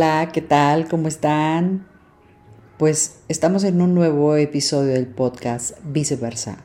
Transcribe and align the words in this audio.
Hola, 0.00 0.30
¿qué 0.32 0.40
tal? 0.40 0.88
¿Cómo 0.88 1.08
están? 1.08 1.86
Pues 2.78 3.18
estamos 3.28 3.64
en 3.64 3.82
un 3.82 3.94
nuevo 3.94 4.34
episodio 4.36 4.94
del 4.94 5.06
podcast 5.06 5.76
Viceversa. 5.84 6.64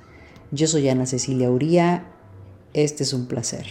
Yo 0.51 0.67
soy 0.67 0.87
Ana 0.87 1.05
Cecilia 1.05 1.51
Uría. 1.51 2.05
Este 2.73 3.03
es 3.03 3.11
un 3.11 3.25
placer. 3.25 3.65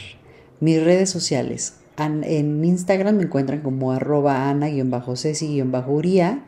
Mis 0.61 0.84
redes 0.84 1.08
sociales. 1.08 1.76
En 1.96 2.62
Instagram 2.62 3.16
me 3.16 3.22
encuentran 3.22 3.62
como 3.62 3.92
arroba 3.92 4.50
ana-ceci-uría. 4.50 6.44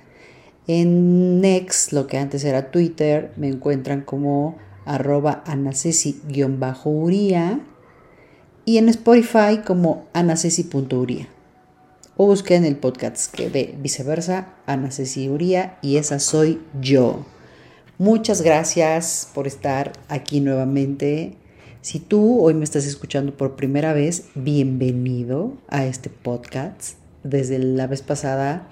En 0.66 1.40
Next, 1.40 1.92
lo 1.92 2.08
que 2.08 2.18
antes 2.18 2.44
era 2.44 2.70
Twitter, 2.70 3.32
me 3.38 3.48
encuentran 3.48 4.02
como 4.02 4.58
arroba 4.84 5.42
anaceci-uría. 5.46 7.60
Y 8.66 8.77
en 8.77 8.91
Spotify 8.91 9.62
como 9.64 10.05
anaceci.uría 10.12 11.30
o 12.16 12.27
busquen 12.27 12.65
el 12.65 12.77
podcast 12.77 13.33
que 13.33 13.51
de 13.51 13.75
viceversa, 13.79 14.55
Ana 14.66 14.91
Cecilia 14.91 15.79
y 15.83 15.98
esa 15.98 16.19
soy 16.19 16.62
yo. 16.80 17.27
Muchas 17.98 18.42
gracias 18.42 19.30
por 19.34 19.47
estar 19.47 19.92
aquí 20.09 20.41
nuevamente. 20.41 21.37
Si 21.83 22.01
tú 22.01 22.41
hoy 22.41 22.55
me 22.55 22.65
estás 22.65 22.87
escuchando 22.87 23.37
por 23.37 23.56
primera 23.56 23.92
vez, 23.92 24.29
bienvenido 24.34 25.59
a 25.69 25.84
este 25.84 26.09
podcast. 26.09 26.97
Desde 27.23 27.59
la 27.59 27.87
vez 27.87 28.02
pasada 28.02 28.69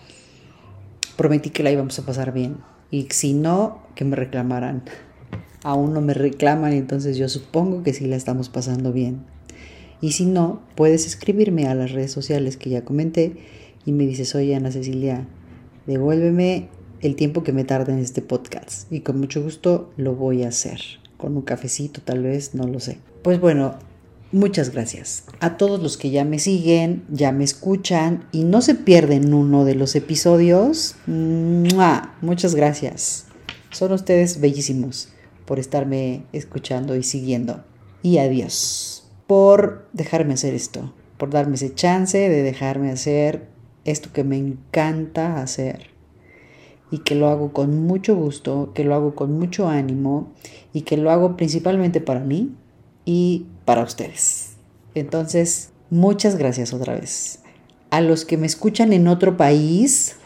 prometí 1.17 1.51
que 1.51 1.63
la 1.63 1.71
íbamos 1.71 1.99
a 1.99 2.07
pasar 2.07 2.33
bien 2.33 2.59
y 2.91 3.09
si 3.11 3.35
no, 3.35 3.83
que 3.95 4.05
me 4.05 4.17
reclamaran. 4.17 4.85
Aún 5.63 5.93
no 5.93 6.01
me 6.01 6.15
reclaman, 6.15 6.73
entonces 6.73 7.17
yo 7.17 7.29
supongo 7.29 7.83
que 7.83 7.93
sí 7.93 8.07
la 8.07 8.17
estamos 8.17 8.49
pasando 8.49 8.93
bien. 8.93 9.34
Y 10.01 10.13
si 10.13 10.27
no, 10.27 10.61
puedes 10.75 11.07
escribirme 11.07 11.67
a 11.67 11.75
las 11.75 11.93
redes 11.93 12.13
sociales 12.13 12.57
que 12.57 12.71
ya 12.71 12.85
comenté 12.85 13.37
y 13.87 13.93
me 13.93 14.07
dices, 14.07 14.35
oye 14.35 14.55
Ana 14.55 14.71
Cecilia, 14.71 15.27
devuélveme 15.87 16.69
el 17.01 17.17
tiempo 17.17 17.43
que 17.43 17.53
me 17.53 17.65
tarda 17.65 17.93
en 17.93 17.99
este 17.99 18.23
podcast. 18.23 18.91
Y 18.93 19.01
con 19.01 19.21
mucho 19.21 19.43
gusto 19.43 19.93
lo 19.97 20.15
voy 20.15 20.43
a 20.43 20.49
hacer. 20.49 20.81
Con 21.17 21.37
un 21.37 21.43
cafecito 21.43 22.01
tal 22.03 22.23
vez, 22.23 22.55
no 22.55 22.67
lo 22.67 22.81
sé. 22.81 22.99
Pues 23.23 23.41
bueno, 23.41 23.77
muchas 24.33 24.71
gracias. 24.71 25.25
A 25.41 25.57
todos 25.57 25.83
los 25.83 25.97
que 25.97 26.11
ya 26.11 26.25
me 26.25 26.39
siguen, 26.39 27.05
ya 27.11 27.33
me 27.33 27.45
escuchan 27.45 28.27
y 28.33 28.45
no 28.45 28.63
se 28.63 28.75
pierden 28.75 29.33
uno 29.33 29.65
de 29.65 29.75
los 29.75 29.95
episodios. 29.97 30.97
Muchas 31.07 32.55
gracias. 32.55 33.27
Son 33.71 33.93
ustedes 33.93 34.41
bellísimos 34.41 35.09
por 35.45 35.59
estarme 35.59 36.25
escuchando 36.33 36.97
y 36.97 37.03
siguiendo. 37.03 37.65
Y 38.03 38.19
adiós 38.19 39.04
por 39.27 39.89
dejarme 39.93 40.35
hacer 40.35 40.55
esto, 40.55 40.93
por 41.19 41.31
darme 41.31 41.55
ese 41.57 41.75
chance 41.75 42.19
de 42.19 42.43
dejarme 42.43 42.91
hacer 42.91 43.49
esto 43.85 44.11
que 44.13 44.25
me 44.25 44.37
encanta 44.37 45.41
hacer 45.41 45.91
y 46.91 46.99
que 46.99 47.15
lo 47.15 47.29
hago 47.29 47.53
con 47.53 47.87
mucho 47.87 48.15
gusto, 48.15 48.73
que 48.75 48.85
lo 48.85 48.95
hago 48.95 49.15
con 49.15 49.39
mucho 49.39 49.69
ánimo 49.69 50.33
y 50.73 50.83
que 50.83 50.97
lo 50.97 51.11
hago 51.11 51.37
principalmente 51.37 52.01
para 52.01 52.21
mí 52.21 52.55
y 53.05 53.47
para 53.65 53.83
ustedes. 53.83 54.53
Entonces, 54.95 55.71
muchas 55.91 56.37
gracias 56.37 56.73
otra 56.73 56.95
vez. 56.95 57.41
A 57.91 58.01
los 58.01 58.25
que 58.25 58.37
me 58.37 58.47
escuchan 58.47 58.93
en 58.93 59.09
otro 59.09 59.37
país, 59.37 60.17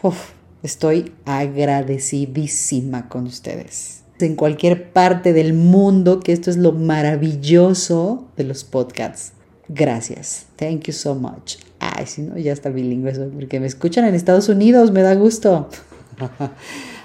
estoy 0.63 1.13
agradecidísima 1.25 3.09
con 3.09 3.25
ustedes 3.25 3.98
en 4.25 4.35
cualquier 4.35 4.91
parte 4.91 5.33
del 5.33 5.53
mundo, 5.53 6.19
que 6.19 6.33
esto 6.33 6.49
es 6.49 6.57
lo 6.57 6.71
maravilloso 6.71 8.27
de 8.37 8.43
los 8.43 8.63
podcasts. 8.63 9.33
Gracias. 9.67 10.47
Thank 10.55 10.83
you 10.83 10.93
so 10.93 11.15
much. 11.15 11.57
Ay, 11.79 12.05
si 12.07 12.23
no, 12.23 12.37
ya 12.37 12.51
está 12.51 12.69
bilingüe 12.69 13.11
eso, 13.11 13.29
porque 13.33 13.59
me 13.59 13.67
escuchan 13.67 14.05
en 14.05 14.15
Estados 14.15 14.49
Unidos, 14.49 14.91
me 14.91 15.01
da 15.01 15.15
gusto. 15.15 15.69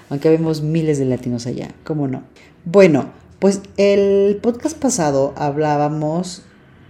Aunque 0.09 0.29
vemos 0.29 0.61
miles 0.61 0.99
de 0.99 1.05
latinos 1.05 1.47
allá, 1.47 1.69
¿cómo 1.83 2.07
no? 2.07 2.23
Bueno, 2.65 3.11
pues 3.39 3.61
el 3.77 4.37
podcast 4.41 4.77
pasado 4.77 5.33
hablábamos 5.37 6.43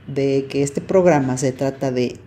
de 0.07 0.47
que 0.49 0.63
este 0.63 0.81
programa 0.81 1.37
se 1.37 1.51
trata 1.51 1.91
de 1.91 2.17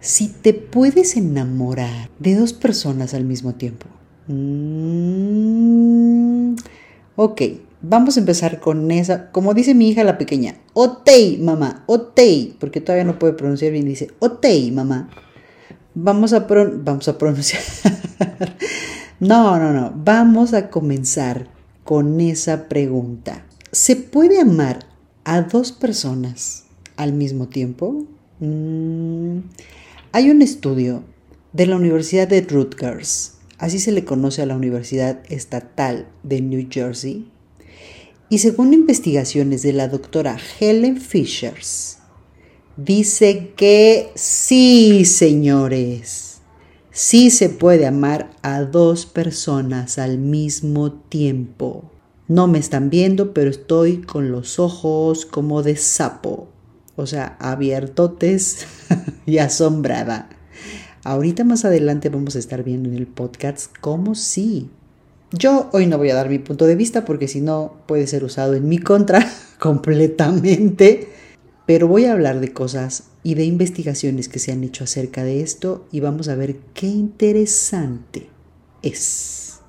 si 0.00 0.28
te 0.28 0.52
puedes 0.52 1.16
enamorar 1.16 2.10
de 2.18 2.34
dos 2.34 2.52
personas 2.52 3.14
al 3.14 3.24
mismo 3.24 3.54
tiempo. 3.54 3.86
Mmm 4.28 5.33
Ok, 7.16 7.42
vamos 7.80 8.16
a 8.16 8.20
empezar 8.20 8.58
con 8.58 8.90
esa, 8.90 9.30
como 9.30 9.54
dice 9.54 9.72
mi 9.72 9.88
hija 9.88 10.02
la 10.02 10.18
pequeña, 10.18 10.56
Otei, 10.72 11.38
mamá, 11.38 11.84
Otei, 11.86 12.56
porque 12.58 12.80
todavía 12.80 13.04
no 13.04 13.20
puede 13.20 13.34
pronunciar 13.34 13.70
bien, 13.70 13.84
dice 13.84 14.10
Otei, 14.18 14.72
mamá. 14.72 15.10
Vamos 15.94 16.32
a, 16.32 16.40
vamos 16.40 17.06
a 17.06 17.16
pronunciar. 17.16 17.62
no, 19.20 19.60
no, 19.60 19.72
no, 19.72 19.92
vamos 19.94 20.54
a 20.54 20.70
comenzar 20.70 21.46
con 21.84 22.20
esa 22.20 22.68
pregunta. 22.68 23.44
¿Se 23.70 23.94
puede 23.94 24.40
amar 24.40 24.86
a 25.22 25.42
dos 25.42 25.70
personas 25.70 26.64
al 26.96 27.12
mismo 27.12 27.46
tiempo? 27.46 28.06
Mm, 28.40 29.38
hay 30.10 30.30
un 30.30 30.42
estudio 30.42 31.04
de 31.52 31.66
la 31.66 31.76
Universidad 31.76 32.26
de 32.26 32.40
Rutgers 32.40 33.33
así 33.58 33.78
se 33.78 33.92
le 33.92 34.04
conoce 34.04 34.42
a 34.42 34.46
la 34.46 34.56
Universidad 34.56 35.22
Estatal 35.28 36.08
de 36.22 36.40
New 36.40 36.68
Jersey, 36.70 37.30
y 38.28 38.38
según 38.38 38.72
investigaciones 38.72 39.62
de 39.62 39.72
la 39.72 39.88
doctora 39.88 40.38
Helen 40.58 41.00
Fishers, 41.00 41.98
dice 42.76 43.52
que 43.56 44.10
sí, 44.14 45.04
señores, 45.04 46.40
sí 46.90 47.30
se 47.30 47.48
puede 47.48 47.86
amar 47.86 48.30
a 48.42 48.62
dos 48.62 49.06
personas 49.06 49.98
al 49.98 50.18
mismo 50.18 50.92
tiempo. 50.92 51.90
No 52.26 52.46
me 52.46 52.58
están 52.58 52.88
viendo, 52.88 53.34
pero 53.34 53.50
estoy 53.50 53.98
con 53.98 54.32
los 54.32 54.58
ojos 54.58 55.26
como 55.26 55.62
de 55.62 55.76
sapo, 55.76 56.48
o 56.96 57.06
sea, 57.06 57.36
abiertotes 57.38 58.66
y 59.26 59.38
asombrada. 59.38 60.33
Ahorita 61.04 61.44
más 61.44 61.66
adelante 61.66 62.08
vamos 62.08 62.34
a 62.34 62.38
estar 62.38 62.64
viendo 62.64 62.88
en 62.88 62.94
el 62.94 63.06
podcast 63.06 63.70
cómo 63.82 64.14
sí. 64.14 64.70
Yo 65.32 65.68
hoy 65.74 65.86
no 65.86 65.98
voy 65.98 66.08
a 66.08 66.14
dar 66.14 66.30
mi 66.30 66.38
punto 66.38 66.66
de 66.66 66.76
vista 66.76 67.04
porque 67.04 67.28
si 67.28 67.42
no 67.42 67.74
puede 67.86 68.06
ser 68.06 68.24
usado 68.24 68.54
en 68.54 68.66
mi 68.70 68.78
contra 68.78 69.30
completamente. 69.60 71.08
Pero 71.66 71.88
voy 71.88 72.06
a 72.06 72.12
hablar 72.12 72.40
de 72.40 72.54
cosas 72.54 73.04
y 73.22 73.34
de 73.34 73.44
investigaciones 73.44 74.30
que 74.30 74.38
se 74.38 74.52
han 74.52 74.64
hecho 74.64 74.84
acerca 74.84 75.24
de 75.24 75.42
esto 75.42 75.86
y 75.92 76.00
vamos 76.00 76.28
a 76.28 76.36
ver 76.36 76.56
qué 76.72 76.86
interesante 76.86 78.28
es. 78.82 79.60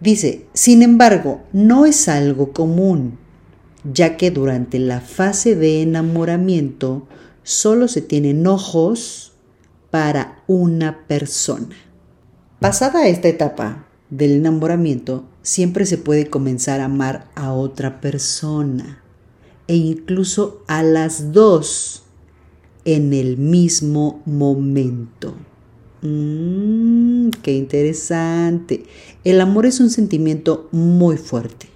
Dice, 0.00 0.44
sin 0.52 0.82
embargo, 0.82 1.44
no 1.54 1.86
es 1.86 2.08
algo 2.08 2.52
común, 2.52 3.18
ya 3.90 4.18
que 4.18 4.30
durante 4.30 4.78
la 4.78 5.00
fase 5.00 5.54
de 5.54 5.80
enamoramiento 5.80 7.08
solo 7.42 7.88
se 7.88 8.02
tienen 8.02 8.46
ojos, 8.46 9.33
para 9.94 10.42
una 10.48 11.06
persona. 11.06 11.76
Pasada 12.58 13.06
esta 13.06 13.28
etapa 13.28 13.86
del 14.10 14.32
enamoramiento, 14.32 15.24
siempre 15.42 15.86
se 15.86 15.98
puede 15.98 16.26
comenzar 16.28 16.80
a 16.80 16.86
amar 16.86 17.30
a 17.36 17.52
otra 17.52 18.00
persona 18.00 19.04
e 19.68 19.76
incluso 19.76 20.64
a 20.66 20.82
las 20.82 21.30
dos 21.30 22.02
en 22.84 23.12
el 23.12 23.36
mismo 23.36 24.20
momento. 24.26 25.36
Mmm, 26.02 27.28
qué 27.40 27.52
interesante. 27.52 28.86
El 29.22 29.40
amor 29.40 29.64
es 29.64 29.78
un 29.78 29.90
sentimiento 29.90 30.68
muy 30.72 31.18
fuerte 31.18 31.68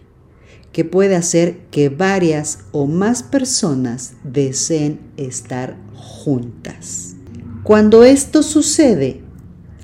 que 0.73 0.85
puede 0.85 1.15
hacer 1.15 1.67
que 1.71 1.89
varias 1.89 2.65
o 2.73 2.89
más 2.89 3.23
personas 3.23 4.15
deseen 4.25 4.99
estar 5.17 5.77
juntas. 5.95 7.15
Cuando 7.63 8.05
esto 8.05 8.43
sucede, 8.43 9.21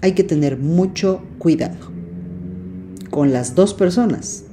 hay 0.01 0.13
que 0.13 0.25
tener 0.25 0.59
mucho 0.59 1.23
cuidado 1.39 1.93
con 3.11 3.33
las 3.33 3.55
dos 3.55 3.75
personas 3.75 4.45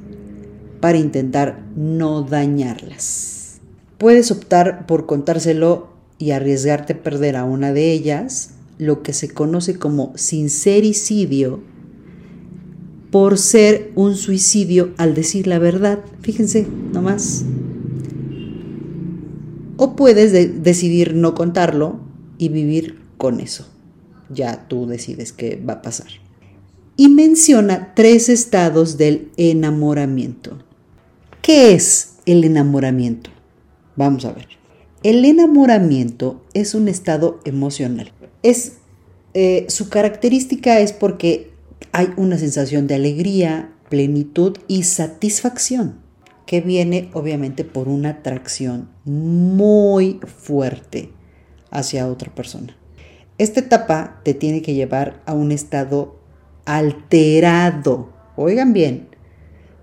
para 0.79 0.97
intentar 0.97 1.63
no 1.75 2.23
dañarlas. 2.23 3.59
Puedes 3.97 4.31
optar 4.31 4.85
por 4.85 5.05
contárselo 5.05 5.89
y 6.17 6.31
arriesgarte 6.31 6.93
a 6.93 7.03
perder 7.03 7.35
a 7.35 7.43
una 7.43 7.73
de 7.73 7.91
ellas, 7.91 8.51
lo 8.77 9.03
que 9.03 9.13
se 9.13 9.29
conoce 9.29 9.77
como 9.77 10.11
sincericidio, 10.15 11.61
por 13.11 13.37
ser 13.37 13.91
un 13.95 14.15
suicidio 14.15 14.91
al 14.97 15.13
decir 15.13 15.47
la 15.47 15.59
verdad. 15.59 15.99
Fíjense, 16.21 16.65
nomás. 16.93 17.43
O 19.77 19.95
puedes 19.95 20.63
decidir 20.63 21.13
no 21.13 21.35
contarlo 21.35 21.99
y 22.37 22.49
vivir 22.49 23.00
con 23.21 23.39
eso. 23.39 23.67
Ya 24.29 24.67
tú 24.67 24.87
decides 24.87 25.31
qué 25.31 25.55
va 25.55 25.73
a 25.73 25.81
pasar. 25.83 26.07
Y 26.97 27.07
menciona 27.09 27.93
tres 27.93 28.29
estados 28.29 28.97
del 28.97 29.29
enamoramiento. 29.37 30.57
¿Qué 31.43 31.75
es 31.75 32.15
el 32.25 32.43
enamoramiento? 32.43 33.29
Vamos 33.95 34.25
a 34.25 34.31
ver. 34.31 34.47
El 35.03 35.23
enamoramiento 35.23 36.43
es 36.55 36.73
un 36.73 36.87
estado 36.87 37.39
emocional. 37.45 38.11
Es 38.41 38.73
Eh, 39.33 39.65
su 39.69 39.87
característica 39.87 40.81
es 40.81 40.91
porque 40.91 41.53
hay 41.93 42.09
una 42.17 42.37
sensación 42.37 42.85
de 42.85 42.95
alegría, 42.95 43.71
plenitud 43.89 44.57
y 44.67 44.83
satisfacción 44.83 46.01
que 46.45 46.59
viene 46.59 47.09
obviamente 47.13 47.63
por 47.63 47.87
una 47.87 48.09
atracción 48.09 48.89
muy 49.05 50.19
fuerte 50.27 51.13
hacia 51.69 52.07
otra 52.07 52.35
persona. 52.35 52.75
Esta 53.41 53.61
etapa 53.61 54.19
te 54.21 54.35
tiene 54.35 54.61
que 54.61 54.75
llevar 54.75 55.19
a 55.25 55.33
un 55.33 55.51
estado 55.51 56.19
alterado. 56.65 58.13
Oigan 58.35 58.71
bien, 58.71 59.07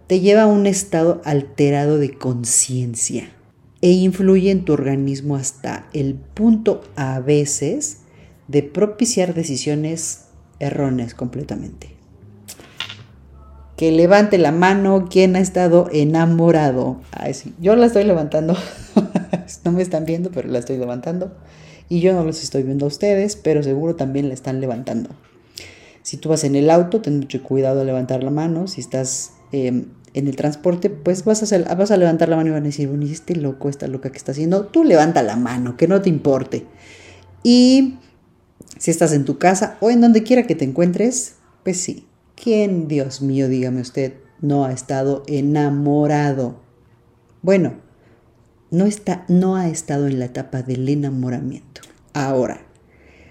te 0.07 0.21
lleva 0.21 0.43
a 0.43 0.47
un 0.47 0.69
estado 0.69 1.21
alterado 1.25 1.99
de 1.99 2.17
conciencia 2.17 3.33
e 3.81 3.91
influye 3.91 4.53
en 4.53 4.65
tu 4.65 4.75
organismo 4.75 5.35
hasta 5.35 5.89
el 5.93 6.15
punto 6.15 6.83
a 6.95 7.19
veces 7.19 8.03
de 8.47 8.63
propiciar 8.63 9.35
decisiones 9.35 10.27
erróneas 10.61 11.15
completamente. 11.15 11.97
Que 13.77 13.91
levante 13.91 14.39
la 14.39 14.53
mano 14.53 15.09
quien 15.11 15.35
ha 15.35 15.41
estado 15.41 15.89
enamorado. 15.93 17.01
Sí, 17.33 17.57
yo 17.61 17.75
la 17.75 17.87
estoy 17.87 18.05
levantando. 18.05 18.57
no 19.65 19.73
me 19.73 19.83
están 19.83 20.05
viendo, 20.05 20.31
pero 20.31 20.47
la 20.49 20.61
estoy 20.61 20.77
levantando. 20.77 21.33
Y 21.89 22.01
yo 22.01 22.13
no 22.13 22.25
los 22.25 22.43
estoy 22.43 22.63
viendo 22.63 22.85
a 22.85 22.89
ustedes, 22.89 23.37
pero 23.37 23.63
seguro 23.63 23.97
también 23.97 24.29
la 24.29 24.35
están 24.35 24.61
levantando. 24.61 25.11
Si 26.03 26.17
tú 26.17 26.29
vas 26.29 26.45
en 26.45 26.57
el 26.57 26.71
auto, 26.71 27.01
ten 27.01 27.19
mucho 27.19 27.43
cuidado 27.43 27.81
a 27.81 27.85
levantar 27.85 28.23
la 28.23 28.31
mano. 28.31 28.67
Si 28.67 28.81
estás 28.81 29.33
em, 29.53 29.87
en 30.15 30.27
el 30.27 30.37
transporte, 30.37 30.91
pues 30.91 31.25
vas 31.25 31.43
a, 31.43 31.45
hacer, 31.45 31.65
vas 31.77 31.91
a 31.91 31.97
levantar 31.97 32.29
la 32.29 32.37
mano 32.37 32.51
y 32.51 32.53
van 32.53 32.63
a 32.63 32.67
decir, 32.67 32.89
bueno, 32.89 33.07
¿y 33.07 33.13
este 33.13 33.37
loco, 33.37 33.69
esta 33.69 33.87
loca 33.89 34.11
que 34.11 34.19
está 34.19 34.33
haciendo? 34.33 34.67
Tú 34.67 34.85
levanta 34.85 35.23
la 35.23 35.37
mano, 35.37 35.77
que 35.77 35.89
no 35.89 36.01
te 36.03 36.09
importe. 36.09 36.67
Y 37.43 37.99
si 38.79 38.91
estás 38.91 39.13
en 39.13 39.25
tu 39.25 39.39
casa 39.39 39.77
o 39.81 39.91
en 39.91 40.01
donde 40.01 40.23
quiera 40.23 40.47
que 40.47 40.55
te 40.55 40.65
encuentres, 40.65 41.37
pues 41.63 41.79
sí. 41.81 42.07
¿Quién, 42.43 42.87
Dios 42.87 43.21
mío, 43.21 43.49
dígame 43.49 43.81
usted, 43.81 44.15
no 44.41 44.65
ha 44.65 44.73
estado 44.73 45.25
enamorado? 45.27 46.61
Bueno, 47.43 47.75
no, 48.71 48.87
está, 48.87 49.25
no 49.29 49.57
ha 49.57 49.69
estado 49.69 50.07
en 50.07 50.19
la 50.19 50.27
etapa 50.27 50.63
del 50.63 50.89
enamoramiento. 50.89 51.83
Ahora, 52.13 52.63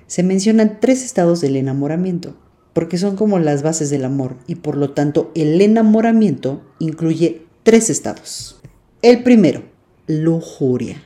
se 0.07 0.23
mencionan 0.23 0.79
tres 0.79 1.03
estados 1.03 1.41
del 1.41 1.55
enamoramiento, 1.55 2.37
porque 2.73 2.97
son 2.97 3.15
como 3.15 3.39
las 3.39 3.63
bases 3.63 3.89
del 3.89 4.05
amor 4.05 4.37
y 4.47 4.55
por 4.55 4.77
lo 4.77 4.91
tanto 4.91 5.31
el 5.35 5.59
enamoramiento 5.61 6.61
incluye 6.79 7.45
tres 7.63 7.89
estados. 7.89 8.61
El 9.01 9.23
primero, 9.23 9.63
lujuria. 10.07 11.03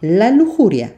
La 0.00 0.30
lujuria 0.30 0.94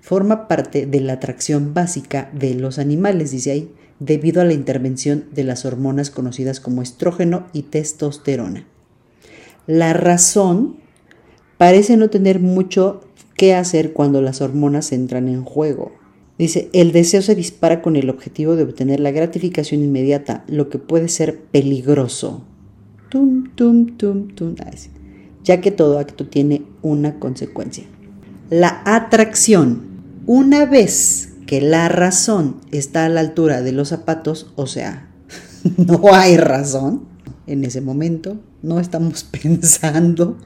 forma 0.00 0.46
parte 0.46 0.86
de 0.86 1.00
la 1.00 1.14
atracción 1.14 1.74
básica 1.74 2.30
de 2.32 2.54
los 2.54 2.78
animales, 2.78 3.30
dice 3.30 3.50
ahí, 3.52 3.74
debido 3.98 4.40
a 4.40 4.44
la 4.44 4.52
intervención 4.52 5.26
de 5.32 5.44
las 5.44 5.64
hormonas 5.64 6.10
conocidas 6.10 6.60
como 6.60 6.82
estrógeno 6.82 7.46
y 7.52 7.62
testosterona. 7.62 8.66
La 9.66 9.92
razón 9.92 10.78
parece 11.62 11.96
no 11.96 12.10
tener 12.10 12.40
mucho 12.40 13.02
que 13.36 13.54
hacer 13.54 13.92
cuando 13.92 14.20
las 14.20 14.40
hormonas 14.40 14.90
entran 14.90 15.28
en 15.28 15.44
juego. 15.44 15.92
Dice, 16.36 16.68
el 16.72 16.90
deseo 16.90 17.22
se 17.22 17.36
dispara 17.36 17.82
con 17.82 17.94
el 17.94 18.10
objetivo 18.10 18.56
de 18.56 18.64
obtener 18.64 18.98
la 18.98 19.12
gratificación 19.12 19.84
inmediata, 19.84 20.42
lo 20.48 20.68
que 20.68 20.78
puede 20.78 21.06
ser 21.06 21.38
peligroso. 21.38 22.42
Tum, 23.10 23.54
tum, 23.54 23.96
tum, 23.96 24.34
tum. 24.34 24.56
Ya 25.44 25.60
que 25.60 25.70
todo 25.70 26.00
acto 26.00 26.26
tiene 26.26 26.64
una 26.82 27.20
consecuencia. 27.20 27.84
La 28.50 28.82
atracción 28.84 29.82
una 30.26 30.66
vez 30.66 31.28
que 31.46 31.60
la 31.60 31.88
razón 31.88 32.56
está 32.72 33.04
a 33.04 33.08
la 33.08 33.20
altura 33.20 33.62
de 33.62 33.70
los 33.70 33.90
zapatos, 33.90 34.50
o 34.56 34.66
sea, 34.66 35.12
no 35.76 36.12
hay 36.12 36.36
razón 36.38 37.04
en 37.46 37.62
ese 37.62 37.82
momento, 37.82 38.40
no 38.62 38.80
estamos 38.80 39.22
pensando, 39.42 40.38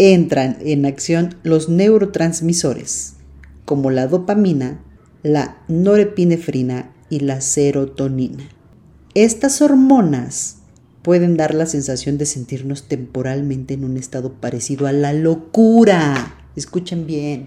entran 0.00 0.56
en 0.60 0.86
acción 0.86 1.34
los 1.42 1.68
neurotransmisores, 1.68 3.16
como 3.66 3.90
la 3.90 4.06
dopamina, 4.06 4.80
la 5.22 5.58
norepinefrina 5.68 6.94
y 7.10 7.20
la 7.20 7.42
serotonina. 7.42 8.48
Estas 9.14 9.60
hormonas 9.60 10.56
pueden 11.02 11.36
dar 11.36 11.54
la 11.54 11.66
sensación 11.66 12.16
de 12.16 12.24
sentirnos 12.24 12.84
temporalmente 12.84 13.74
en 13.74 13.84
un 13.84 13.98
estado 13.98 14.32
parecido 14.32 14.86
a 14.86 14.92
la 14.92 15.12
locura. 15.12 16.34
Escuchen 16.56 17.06
bien 17.06 17.44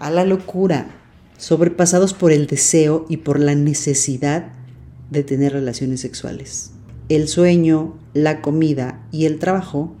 a 0.00 0.10
la 0.10 0.26
locura, 0.26 0.90
sobrepasados 1.38 2.12
por 2.12 2.30
el 2.30 2.46
deseo 2.46 3.06
y 3.08 3.18
por 3.18 3.40
la 3.40 3.54
necesidad 3.54 4.52
de 5.10 5.22
tener 5.22 5.54
relaciones 5.54 6.02
sexuales. 6.02 6.72
El 7.08 7.26
sueño, 7.26 7.98
la 8.12 8.42
comida 8.42 9.06
y 9.10 9.24
el 9.24 9.38
trabajo 9.38 9.96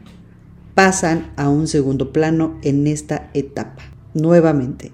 pasan 0.78 1.32
a 1.34 1.48
un 1.48 1.66
segundo 1.66 2.12
plano 2.12 2.56
en 2.62 2.86
esta 2.86 3.30
etapa. 3.34 3.82
Nuevamente, 4.14 4.92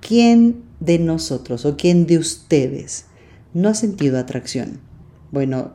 ¿quién 0.00 0.62
de 0.80 0.98
nosotros 0.98 1.66
o 1.66 1.76
quién 1.76 2.06
de 2.06 2.16
ustedes 2.16 3.04
no 3.52 3.68
ha 3.68 3.74
sentido 3.74 4.18
atracción? 4.18 4.80
Bueno, 5.30 5.74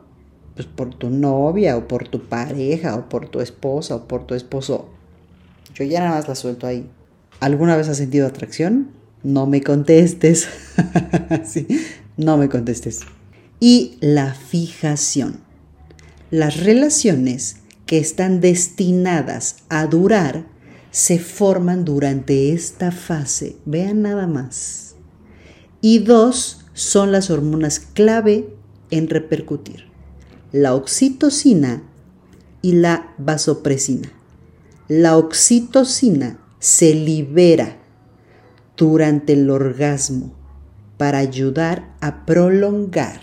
pues 0.56 0.66
por 0.66 0.96
tu 0.96 1.10
novia 1.10 1.76
o 1.76 1.86
por 1.86 2.08
tu 2.08 2.24
pareja 2.24 2.96
o 2.96 3.08
por 3.08 3.28
tu 3.28 3.40
esposa 3.40 3.94
o 3.94 4.08
por 4.08 4.26
tu 4.26 4.34
esposo. 4.34 4.88
Yo 5.76 5.84
ya 5.84 6.00
nada 6.00 6.16
más 6.16 6.26
la 6.26 6.34
suelto 6.34 6.66
ahí. 6.66 6.90
¿Alguna 7.38 7.76
vez 7.76 7.88
has 7.88 7.98
sentido 7.98 8.26
atracción? 8.26 8.90
No 9.22 9.46
me 9.46 9.62
contestes. 9.62 10.48
no 12.16 12.36
me 12.36 12.48
contestes. 12.48 13.02
Y 13.60 13.96
la 14.00 14.34
fijación. 14.34 15.38
Las 16.32 16.64
relaciones 16.64 17.58
que 17.86 17.98
están 17.98 18.40
destinadas 18.40 19.58
a 19.68 19.86
durar 19.86 20.46
se 20.90 21.18
forman 21.18 21.84
durante 21.84 22.52
esta 22.52 22.90
fase. 22.90 23.56
Vean 23.64 24.02
nada 24.02 24.26
más. 24.26 24.96
Y 25.80 26.00
dos 26.00 26.64
son 26.72 27.12
las 27.12 27.30
hormonas 27.30 27.80
clave 27.80 28.48
en 28.90 29.08
repercutir. 29.08 29.84
La 30.52 30.74
oxitocina 30.74 31.82
y 32.62 32.72
la 32.72 33.14
vasopresina. 33.18 34.10
La 34.88 35.16
oxitocina 35.16 36.38
se 36.58 36.94
libera 36.94 37.76
durante 38.76 39.34
el 39.34 39.50
orgasmo 39.50 40.32
para 40.96 41.18
ayudar 41.18 41.94
a 42.00 42.24
prolongar 42.24 43.20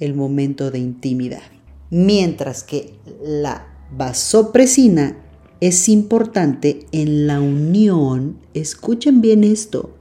el 0.00 0.14
momento 0.14 0.70
de 0.70 0.78
intimidad. 0.78 1.42
Mientras 1.90 2.62
que 2.62 2.94
la 3.22 3.69
vasopresina 3.96 5.16
es 5.60 5.88
importante 5.88 6.86
en 6.92 7.26
la 7.26 7.40
unión, 7.40 8.38
escuchen 8.54 9.20
bien 9.20 9.44
esto, 9.44 9.94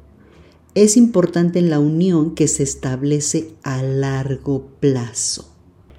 es 0.76 0.96
importante 0.96 1.60
en 1.60 1.70
la 1.70 1.80
unión 1.80 2.36
que 2.36 2.48
se 2.48 2.64
establece 2.64 3.52
a 3.64 3.82
largo 3.82 4.68
plazo. 4.80 5.50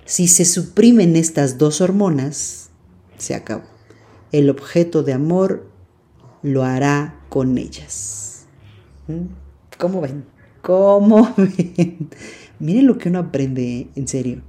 Si 0.07 0.29
se 0.29 0.45
suprimen 0.45 1.17
estas 1.17 1.59
dos 1.59 1.81
hormonas, 1.81 2.71
se 3.19 3.35
acabó. 3.35 3.65
El 4.33 4.49
objeto 4.49 5.03
de 5.03 5.13
amor 5.13 5.69
lo 6.43 6.65
hará 6.65 7.21
con 7.29 7.59
ellas. 7.59 8.47
¿Mm? 9.09 9.27
¿Cómo 9.79 10.01
ven? 10.01 10.25
¿Cómo 10.63 11.35
ven? 11.37 12.09
Miren 12.59 12.87
lo 12.87 12.97
que 12.97 13.09
uno 13.09 13.19
aprende, 13.19 13.89
en 13.95 14.09
serio. 14.09 14.43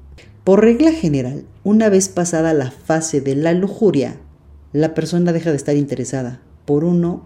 Por 0.44 0.62
regla 0.62 0.92
general, 0.92 1.46
una 1.64 1.90
vez 1.90 2.10
pasada 2.10 2.56
la 2.56 2.72
fase 2.72 3.22
de 3.22 3.36
la 3.36 3.54
lujuria, 3.54 4.18
la 4.74 4.96
persona 4.96 5.34
deja 5.34 5.52
de 5.52 5.58
estar 5.58 5.76
interesada 5.76 6.42
por 6.66 6.84
uno 6.84 7.24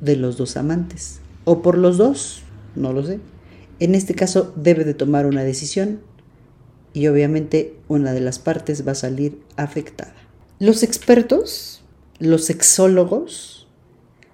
de 0.00 0.16
los 0.16 0.38
dos 0.38 0.56
amantes. 0.56 1.20
O 1.44 1.60
por 1.60 1.76
los 1.76 1.98
dos, 1.98 2.44
no 2.74 2.94
lo 2.94 3.04
sé. 3.04 3.20
En 3.78 3.94
este 3.94 4.14
caso 4.14 4.54
debe 4.56 4.84
de 4.84 4.94
tomar 4.94 5.26
una 5.26 5.44
decisión 5.44 6.00
y 6.94 7.08
obviamente 7.08 7.76
una 7.88 8.14
de 8.14 8.20
las 8.20 8.38
partes 8.38 8.88
va 8.88 8.92
a 8.92 8.94
salir 8.94 9.38
afectada. 9.56 10.14
Los 10.58 10.82
expertos, 10.82 11.82
los 12.20 12.46
sexólogos, 12.46 13.66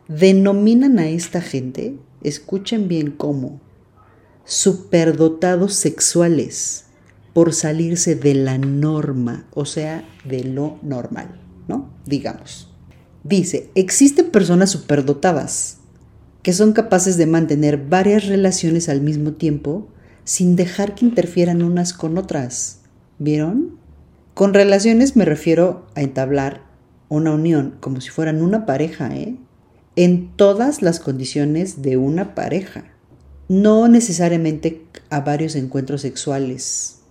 denominan 0.07 1.01
a 1.01 1.09
esta 1.09 1.41
gente, 1.41 1.97
escuchen 2.23 2.87
bien 2.87 3.11
cómo, 3.11 3.61
superdotados 4.45 5.75
sexuales 5.75 6.85
por 7.33 7.55
salirse 7.55 8.15
de 8.15 8.35
la 8.35 8.59
norma, 8.59 9.47
o 9.55 9.65
sea, 9.65 10.05
de 10.25 10.45
lo 10.45 10.79
normal, 10.83 11.41
¿no? 11.69 11.91
Digamos. 12.07 12.69
Dice, 13.25 13.71
existen 13.75 14.31
personas 14.31 14.71
superdotadas 14.71 15.79
que 16.43 16.53
son 16.53 16.73
capaces 16.73 17.17
de 17.17 17.27
mantener 17.27 17.79
varias 17.79 18.27
relaciones 18.27 18.89
al 18.89 19.01
mismo 19.01 19.33
tiempo 19.33 19.89
sin 20.25 20.57
dejar 20.57 20.95
que 20.95 21.07
interfieran 21.07 21.63
unas 21.63 21.93
con 21.93 22.19
otras. 22.19 22.81
¿Vieron? 23.19 23.79
Con 24.35 24.55
relaciones 24.55 25.15
me 25.15 25.25
refiero 25.25 25.87
a 25.95 26.03
entablar 26.03 26.63
una 27.09 27.33
unión 27.33 27.77
como 27.81 28.01
si 28.01 28.11
fueran 28.11 28.43
una 28.43 28.67
pareja, 28.67 29.15
¿eh? 29.15 29.37
en 29.97 30.35
todas 30.37 30.83
las 30.83 31.01
condiciones 31.01 31.83
de 31.83 31.97
una 31.97 32.35
pareja. 32.35 32.85
no 33.49 33.87
necesariamente 33.87 34.87
a 35.11 35.21
varios 35.21 35.57
encuentros 35.57 36.01
sexuales. 36.01 37.02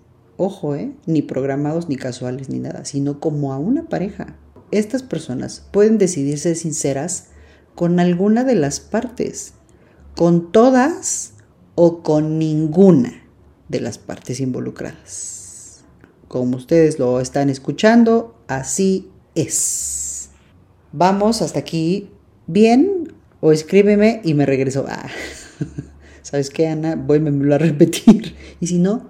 Ojo, 0.43 0.73
¿eh? 0.73 0.91
Ni 1.05 1.21
programados, 1.21 1.87
ni 1.87 1.97
casuales, 1.97 2.49
ni 2.49 2.57
nada, 2.57 2.83
sino 2.83 3.19
como 3.19 3.53
a 3.53 3.59
una 3.59 3.87
pareja. 3.87 4.35
Estas 4.71 5.03
personas 5.03 5.67
pueden 5.69 5.99
decidir 5.99 6.39
ser 6.39 6.55
sinceras 6.55 7.27
con 7.75 7.99
alguna 7.99 8.43
de 8.43 8.55
las 8.55 8.79
partes, 8.79 9.53
con 10.15 10.51
todas 10.51 11.33
o 11.75 12.01
con 12.01 12.39
ninguna 12.39 13.21
de 13.69 13.81
las 13.81 13.99
partes 13.99 14.39
involucradas. 14.39 15.83
Como 16.27 16.57
ustedes 16.57 16.97
lo 16.97 17.19
están 17.19 17.51
escuchando, 17.51 18.35
así 18.47 19.11
es. 19.35 20.31
Vamos 20.91 21.43
hasta 21.43 21.59
aquí 21.59 22.09
bien 22.47 23.13
o 23.41 23.51
escríbeme 23.51 24.21
y 24.23 24.33
me 24.33 24.47
regreso. 24.47 24.87
Ah. 24.89 25.07
¿Sabes 26.23 26.49
qué, 26.49 26.67
Ana? 26.67 26.95
Voy 26.95 27.19
a 27.51 27.57
repetir. 27.59 28.35
Y 28.59 28.67
si 28.67 28.79
no, 28.79 29.09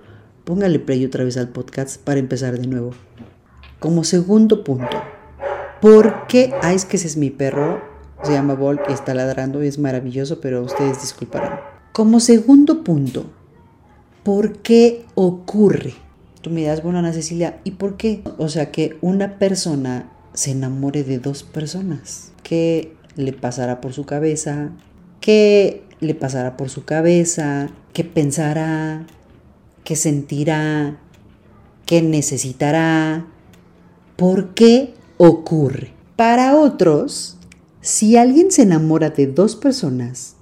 póngale 0.52 0.80
play 0.80 1.06
otra 1.06 1.24
vez 1.24 1.38
al 1.38 1.48
podcast 1.48 1.98
para 2.04 2.20
empezar 2.20 2.60
de 2.60 2.68
nuevo. 2.68 2.92
Como 3.80 4.04
segundo 4.04 4.66
punto, 4.66 5.02
¿por 5.80 6.28
qué? 6.28 6.54
Es 6.62 6.84
que 6.84 6.98
ese 6.98 7.08
es 7.08 7.16
mi 7.16 7.30
perro. 7.30 7.82
Se 8.22 8.34
llama 8.34 8.56
Volk 8.56 8.90
está 8.90 9.14
ladrando 9.14 9.64
y 9.64 9.68
es 9.68 9.80
maravilloso, 9.80 10.42
pero 10.42 10.62
ustedes 10.62 11.00
disculparán. 11.00 11.62
Como 11.94 12.20
segundo 12.20 12.84
punto, 12.84 13.32
¿por 14.24 14.58
qué 14.58 15.06
ocurre? 15.16 15.94
Tú 16.42 16.50
me 16.50 16.64
das, 16.64 16.84
bueno, 16.84 17.00
Ana 17.00 17.14
Cecilia, 17.14 17.62
¿y 17.64 17.72
por 17.72 17.96
qué? 17.96 18.22
O 18.38 18.50
sea, 18.50 18.72
que 18.72 18.98
una 19.00 19.40
persona 19.40 20.12
se 20.34 20.52
enamore 20.52 21.06
de 21.06 21.20
dos 21.20 21.44
personas. 21.44 22.34
¿Qué 22.44 22.94
le 23.16 23.32
pasará 23.32 23.80
por 23.80 23.94
su 23.94 24.06
cabeza? 24.06 24.72
¿Qué 25.22 25.86
le 26.02 26.14
pasará 26.14 26.58
por 26.58 26.70
su 26.70 26.84
cabeza? 26.84 27.70
¿Qué 27.94 28.04
pensará? 28.04 29.06
¿Qué 29.84 29.96
sentirá? 29.96 31.00
¿Qué 31.86 32.02
necesitará? 32.02 33.26
¿Por 34.16 34.54
qué 34.54 34.94
ocurre? 35.18 35.94
Para 36.16 36.56
otros, 36.56 37.38
si 37.82 38.16
alguien 38.16 38.52
se 38.52 38.62
enamora 38.62 39.10
de 39.10 39.26
dos 39.26 39.56
personas, 39.56 40.36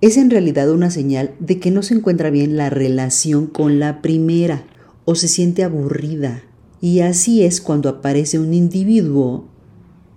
es 0.00 0.16
en 0.16 0.30
realidad 0.30 0.70
una 0.70 0.90
señal 0.90 1.34
de 1.40 1.58
que 1.58 1.72
no 1.72 1.82
se 1.82 1.94
encuentra 1.94 2.30
bien 2.30 2.56
la 2.56 2.70
relación 2.70 3.48
con 3.48 3.80
la 3.80 4.02
primera 4.02 4.64
o 5.04 5.16
se 5.16 5.26
siente 5.26 5.64
aburrida. 5.64 6.42
Y 6.80 7.00
así 7.00 7.42
es 7.42 7.60
cuando 7.60 7.88
aparece 7.88 8.38
un 8.38 8.54
individuo, 8.54 9.46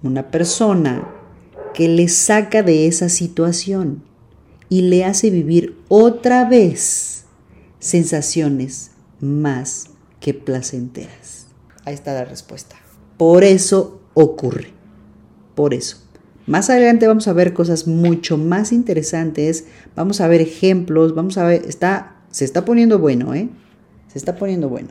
una 0.03 0.29
persona, 0.29 1.09
que 1.73 1.87
le 1.87 2.07
saca 2.07 2.61
de 2.61 2.85
esa 2.85 3.09
situación 3.09 4.03
y 4.69 4.81
le 4.81 5.05
hace 5.05 5.29
vivir 5.31 5.77
otra 5.87 6.47
vez 6.47 7.18
sensaciones 7.79 8.91
más 9.19 9.87
que 10.19 10.33
placenteras. 10.33 11.47
Ahí 11.85 11.93
está 11.93 12.13
la 12.13 12.25
respuesta. 12.25 12.75
Por 13.17 13.43
eso 13.43 14.01
ocurre. 14.13 14.73
Por 15.55 15.73
eso. 15.73 15.97
Más 16.45 16.69
adelante 16.69 17.07
vamos 17.07 17.27
a 17.27 17.33
ver 17.33 17.53
cosas 17.53 17.85
mucho 17.85 18.37
más 18.37 18.71
interesantes, 18.71 19.65
vamos 19.95 20.19
a 20.19 20.27
ver 20.27 20.41
ejemplos, 20.41 21.13
vamos 21.13 21.37
a 21.37 21.45
ver, 21.45 21.63
está, 21.67 22.15
se 22.31 22.43
está 22.43 22.65
poniendo 22.65 22.97
bueno, 22.97 23.35
¿eh? 23.35 23.49
Se 24.11 24.17
está 24.17 24.35
poniendo 24.35 24.67
bueno. 24.67 24.89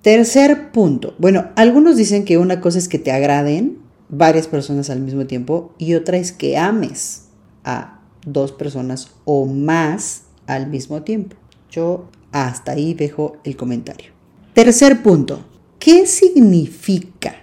Tercer 0.00 0.72
punto. 0.72 1.14
Bueno, 1.18 1.48
algunos 1.56 1.96
dicen 1.96 2.24
que 2.24 2.38
una 2.38 2.62
cosa 2.62 2.78
es 2.78 2.88
que 2.88 2.98
te 2.98 3.12
agraden 3.12 3.78
varias 4.08 4.46
personas 4.46 4.88
al 4.88 5.00
mismo 5.00 5.26
tiempo 5.26 5.74
y 5.76 5.94
otra 5.94 6.16
es 6.16 6.32
que 6.32 6.56
ames 6.56 7.24
a 7.64 8.00
dos 8.24 8.52
personas 8.52 9.10
o 9.26 9.44
más 9.44 10.22
al 10.46 10.68
mismo 10.68 11.02
tiempo. 11.02 11.36
Yo 11.78 12.08
hasta 12.32 12.72
ahí 12.72 12.92
dejo 12.92 13.36
el 13.44 13.56
comentario. 13.56 14.10
Tercer 14.52 15.02
punto. 15.02 15.44
¿Qué 15.78 16.06
significa 16.06 17.36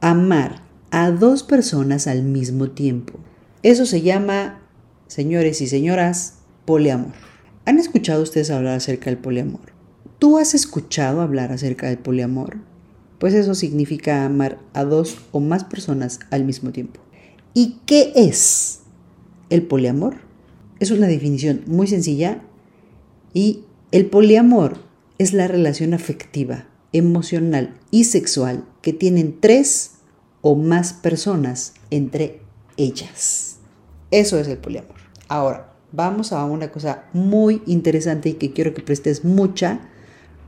amar 0.00 0.62
a 0.92 1.10
dos 1.10 1.42
personas 1.42 2.06
al 2.06 2.22
mismo 2.22 2.70
tiempo. 2.70 3.14
Eso 3.62 3.86
se 3.86 4.02
llama, 4.02 4.60
señores 5.06 5.62
y 5.62 5.66
señoras, 5.66 6.40
poliamor. 6.66 7.14
¿Han 7.64 7.78
escuchado 7.78 8.22
ustedes 8.22 8.50
hablar 8.50 8.76
acerca 8.76 9.08
del 9.08 9.18
poliamor? 9.18 9.72
¿Tú 10.18 10.36
has 10.36 10.54
escuchado 10.54 11.22
hablar 11.22 11.50
acerca 11.50 11.86
del 11.86 11.98
poliamor? 11.98 12.58
Pues 13.18 13.32
eso 13.32 13.54
significa 13.54 14.26
amar 14.26 14.58
a 14.74 14.84
dos 14.84 15.16
o 15.30 15.40
más 15.40 15.64
personas 15.64 16.20
al 16.30 16.44
mismo 16.44 16.72
tiempo. 16.72 17.00
¿Y 17.54 17.78
qué 17.86 18.12
es 18.14 18.80
el 19.50 19.62
poliamor? 19.62 20.16
Es 20.78 20.90
una 20.90 21.06
definición 21.06 21.62
muy 21.66 21.86
sencilla 21.86 22.42
y 23.34 23.64
el 23.90 24.06
poliamor 24.06 24.78
es 25.18 25.32
la 25.32 25.48
relación 25.48 25.94
afectiva, 25.94 26.66
emocional 26.92 27.74
y 27.90 28.04
sexual 28.04 28.64
que 28.80 28.92
tienen 28.92 29.38
tres 29.40 29.92
o 30.40 30.56
más 30.56 30.92
personas 30.92 31.74
entre 31.90 32.40
ellas. 32.76 33.56
Eso 34.10 34.38
es 34.38 34.48
el 34.48 34.58
poliamor. 34.58 34.96
Ahora, 35.28 35.72
vamos 35.92 36.32
a 36.32 36.44
una 36.44 36.70
cosa 36.70 37.04
muy 37.12 37.62
interesante 37.66 38.30
y 38.30 38.34
que 38.34 38.52
quiero 38.52 38.74
que 38.74 38.82
prestes 38.82 39.24
mucha, 39.24 39.80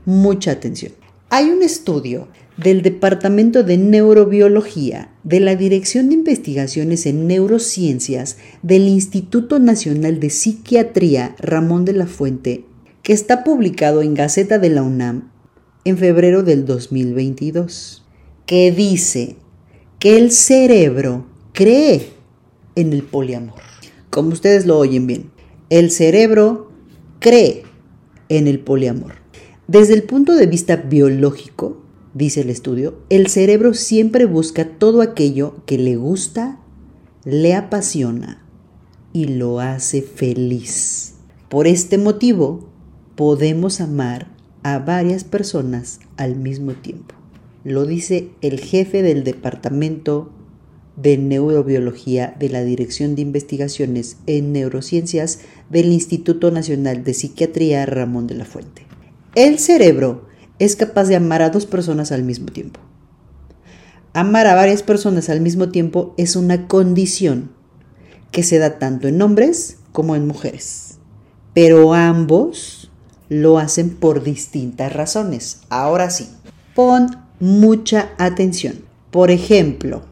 mucha 0.05 0.51
atención. 0.51 0.93
Hay 1.29 1.49
un 1.49 1.63
estudio 1.63 2.27
del 2.57 2.81
Departamento 2.81 3.63
de 3.63 3.77
Neurobiología 3.77 5.09
de 5.23 5.39
la 5.39 5.55
Dirección 5.55 6.09
de 6.09 6.15
Investigaciones 6.15 7.05
en 7.05 7.27
Neurociencias 7.27 8.37
del 8.61 8.87
Instituto 8.87 9.59
Nacional 9.59 10.19
de 10.19 10.29
Psiquiatría 10.29 11.35
Ramón 11.39 11.83
de 11.85 11.93
la 11.93 12.07
Fuente 12.07 12.65
que 13.05 13.13
está 13.13 13.43
publicado 13.43 14.01
en 14.01 14.15
Gaceta 14.15 14.57
de 14.57 14.71
la 14.71 14.81
UNAM 14.81 15.29
en 15.83 15.95
febrero 15.99 16.41
del 16.41 16.65
2022, 16.65 18.03
que 18.47 18.71
dice 18.71 19.35
que 19.99 20.17
el 20.17 20.31
cerebro 20.31 21.27
cree 21.53 22.09
en 22.75 22.93
el 22.93 23.03
poliamor. 23.03 23.61
Como 24.09 24.29
ustedes 24.29 24.65
lo 24.65 24.79
oyen 24.79 25.05
bien, 25.05 25.29
el 25.69 25.91
cerebro 25.91 26.71
cree 27.19 27.61
en 28.27 28.47
el 28.47 28.59
poliamor. 28.59 29.13
Desde 29.67 29.93
el 29.93 30.01
punto 30.01 30.33
de 30.33 30.47
vista 30.47 30.75
biológico, 30.75 31.83
dice 32.15 32.41
el 32.41 32.49
estudio, 32.49 32.97
el 33.11 33.27
cerebro 33.27 33.75
siempre 33.75 34.25
busca 34.25 34.79
todo 34.79 35.03
aquello 35.03 35.57
que 35.67 35.77
le 35.77 35.95
gusta, 35.95 36.59
le 37.23 37.53
apasiona 37.53 38.43
y 39.13 39.25
lo 39.25 39.59
hace 39.59 40.01
feliz. 40.01 41.13
Por 41.49 41.67
este 41.67 41.99
motivo, 41.99 42.73
podemos 43.15 43.81
amar 43.81 44.27
a 44.63 44.79
varias 44.79 45.23
personas 45.23 45.99
al 46.17 46.35
mismo 46.35 46.73
tiempo. 46.73 47.15
Lo 47.63 47.85
dice 47.85 48.29
el 48.41 48.59
jefe 48.59 49.01
del 49.01 49.23
Departamento 49.23 50.31
de 50.97 51.17
Neurobiología 51.17 52.35
de 52.39 52.49
la 52.49 52.63
Dirección 52.63 53.15
de 53.15 53.21
Investigaciones 53.21 54.17
en 54.27 54.53
Neurociencias 54.53 55.39
del 55.69 55.91
Instituto 55.91 56.51
Nacional 56.51 57.03
de 57.03 57.13
Psiquiatría 57.13 57.85
Ramón 57.85 58.27
de 58.27 58.35
la 58.35 58.45
Fuente. 58.45 58.85
El 59.35 59.59
cerebro 59.59 60.25
es 60.59 60.75
capaz 60.75 61.05
de 61.05 61.15
amar 61.15 61.41
a 61.41 61.49
dos 61.49 61.65
personas 61.65 62.11
al 62.11 62.23
mismo 62.23 62.47
tiempo. 62.47 62.79
Amar 64.13 64.47
a 64.47 64.55
varias 64.55 64.83
personas 64.83 65.29
al 65.29 65.41
mismo 65.41 65.69
tiempo 65.69 66.13
es 66.17 66.37
una 66.37 66.67
condición 66.67 67.51
que 68.31 68.43
se 68.43 68.59
da 68.59 68.79
tanto 68.79 69.07
en 69.07 69.21
hombres 69.21 69.77
como 69.91 70.15
en 70.15 70.27
mujeres, 70.27 70.99
pero 71.53 71.93
ambos 71.93 72.84
lo 73.29 73.57
hacen 73.57 73.91
por 73.91 74.23
distintas 74.23 74.93
razones. 74.93 75.61
Ahora 75.69 76.09
sí, 76.09 76.27
pon 76.75 77.17
mucha 77.39 78.11
atención. 78.17 78.75
Por 79.11 79.31
ejemplo, 79.31 80.03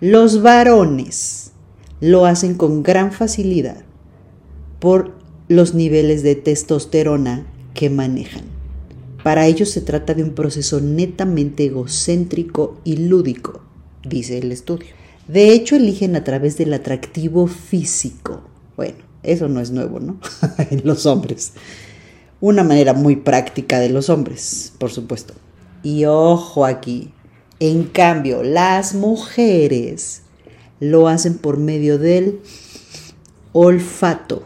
los 0.00 0.42
varones 0.42 1.52
lo 2.00 2.26
hacen 2.26 2.54
con 2.54 2.82
gran 2.82 3.12
facilidad 3.12 3.82
por 4.78 5.12
los 5.48 5.74
niveles 5.74 6.22
de 6.22 6.34
testosterona 6.34 7.46
que 7.74 7.90
manejan. 7.90 8.44
Para 9.22 9.46
ellos 9.46 9.70
se 9.70 9.80
trata 9.80 10.14
de 10.14 10.22
un 10.22 10.34
proceso 10.34 10.80
netamente 10.80 11.64
egocéntrico 11.64 12.80
y 12.84 12.96
lúdico, 12.96 13.60
dice 14.04 14.38
el 14.38 14.52
estudio. 14.52 14.88
De 15.26 15.52
hecho, 15.52 15.76
eligen 15.76 16.16
a 16.16 16.24
través 16.24 16.56
del 16.56 16.72
atractivo 16.72 17.46
físico. 17.46 18.42
Bueno, 18.76 18.98
eso 19.22 19.48
no 19.48 19.60
es 19.60 19.70
nuevo, 19.70 20.00
¿no? 20.00 20.18
en 20.70 20.82
los 20.84 21.04
hombres. 21.06 21.52
Una 22.40 22.62
manera 22.62 22.92
muy 22.92 23.16
práctica 23.16 23.80
de 23.80 23.88
los 23.88 24.10
hombres, 24.10 24.72
por 24.78 24.90
supuesto. 24.90 25.34
Y 25.82 26.04
ojo 26.04 26.64
aquí, 26.64 27.12
en 27.60 27.84
cambio, 27.84 28.42
las 28.42 28.94
mujeres 28.94 30.22
lo 30.80 31.08
hacen 31.08 31.38
por 31.38 31.58
medio 31.58 31.98
del 31.98 32.40
olfato. 33.52 34.42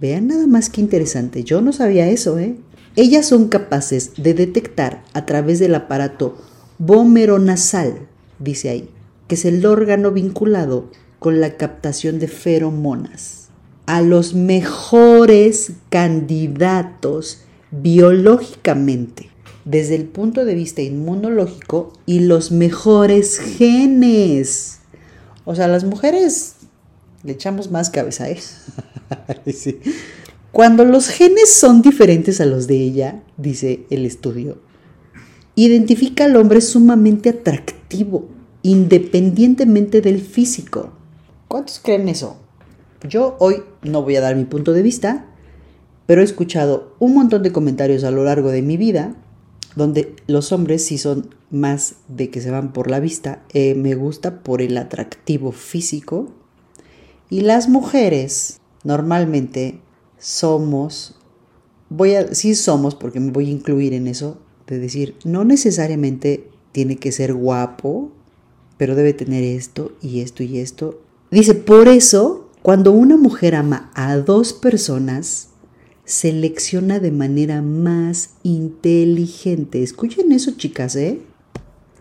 Vean 0.00 0.28
nada 0.28 0.46
más 0.46 0.70
que 0.70 0.80
interesante, 0.80 1.42
yo 1.42 1.60
no 1.60 1.72
sabía 1.72 2.08
eso, 2.08 2.38
¿eh? 2.38 2.56
Ellas 2.96 3.26
son 3.26 3.48
capaces 3.48 4.12
de 4.16 4.34
detectar 4.34 5.02
a 5.12 5.26
través 5.26 5.58
del 5.58 5.74
aparato 5.74 6.38
vomeronasal, 6.78 8.08
dice 8.38 8.68
ahí, 8.68 8.90
que 9.28 9.34
es 9.34 9.44
el 9.44 9.64
órgano 9.66 10.10
vinculado 10.10 10.90
con 11.18 11.40
la 11.40 11.56
captación 11.56 12.18
de 12.18 12.28
feromonas. 12.28 13.39
A 13.90 14.02
los 14.02 14.34
mejores 14.34 15.72
candidatos 15.88 17.38
biológicamente, 17.72 19.30
desde 19.64 19.96
el 19.96 20.04
punto 20.04 20.44
de 20.44 20.54
vista 20.54 20.80
inmunológico 20.80 21.92
y 22.06 22.20
los 22.20 22.52
mejores 22.52 23.40
genes. 23.40 24.78
O 25.44 25.56
sea, 25.56 25.66
las 25.66 25.82
mujeres 25.82 26.54
le 27.24 27.32
echamos 27.32 27.72
más 27.72 27.90
cabeza 27.90 28.28
eso. 29.44 29.70
Cuando 30.52 30.84
los 30.84 31.08
genes 31.08 31.52
son 31.52 31.82
diferentes 31.82 32.40
a 32.40 32.46
los 32.46 32.68
de 32.68 32.76
ella, 32.76 33.24
dice 33.38 33.86
el 33.90 34.06
estudio, 34.06 34.58
identifica 35.56 36.26
al 36.26 36.36
hombre 36.36 36.60
sumamente 36.60 37.30
atractivo, 37.30 38.28
independientemente 38.62 40.00
del 40.00 40.20
físico. 40.20 40.92
¿Cuántos 41.48 41.80
creen 41.80 42.08
eso? 42.08 42.36
Yo 43.08 43.36
hoy 43.38 43.62
no 43.82 44.02
voy 44.02 44.16
a 44.16 44.20
dar 44.20 44.36
mi 44.36 44.44
punto 44.44 44.72
de 44.72 44.82
vista, 44.82 45.26
pero 46.06 46.20
he 46.20 46.24
escuchado 46.24 46.94
un 46.98 47.14
montón 47.14 47.42
de 47.42 47.52
comentarios 47.52 48.04
a 48.04 48.10
lo 48.10 48.24
largo 48.24 48.50
de 48.50 48.62
mi 48.62 48.76
vida 48.76 49.16
donde 49.76 50.16
los 50.26 50.52
hombres 50.52 50.84
sí 50.84 50.98
son 50.98 51.34
más 51.50 51.96
de 52.08 52.30
que 52.30 52.40
se 52.40 52.50
van 52.50 52.72
por 52.72 52.90
la 52.90 53.00
vista, 53.00 53.42
eh, 53.52 53.74
me 53.74 53.94
gusta 53.94 54.42
por 54.42 54.62
el 54.62 54.76
atractivo 54.76 55.52
físico, 55.52 56.28
y 57.28 57.42
las 57.42 57.68
mujeres 57.68 58.60
normalmente 58.82 59.80
somos, 60.18 61.16
voy 61.88 62.14
a, 62.14 62.34
sí 62.34 62.54
somos, 62.54 62.94
porque 62.94 63.20
me 63.20 63.30
voy 63.30 63.48
a 63.48 63.52
incluir 63.52 63.94
en 63.94 64.06
eso, 64.06 64.38
de 64.66 64.78
decir, 64.78 65.16
no 65.24 65.44
necesariamente 65.44 66.48
tiene 66.72 66.96
que 66.96 67.12
ser 67.12 67.34
guapo, 67.34 68.10
pero 68.76 68.94
debe 68.94 69.12
tener 69.12 69.44
esto 69.44 69.92
y 70.00 70.20
esto 70.20 70.42
y 70.42 70.58
esto. 70.58 71.00
Dice, 71.30 71.54
por 71.54 71.88
eso, 71.88 72.39
cuando 72.62 72.92
una 72.92 73.16
mujer 73.16 73.54
ama 73.54 73.90
a 73.94 74.16
dos 74.18 74.52
personas, 74.52 75.48
selecciona 76.04 76.98
de 76.98 77.10
manera 77.10 77.62
más 77.62 78.30
inteligente. 78.42 79.82
Escuchen 79.82 80.32
eso, 80.32 80.52
chicas, 80.52 80.94
¿eh? 80.96 81.20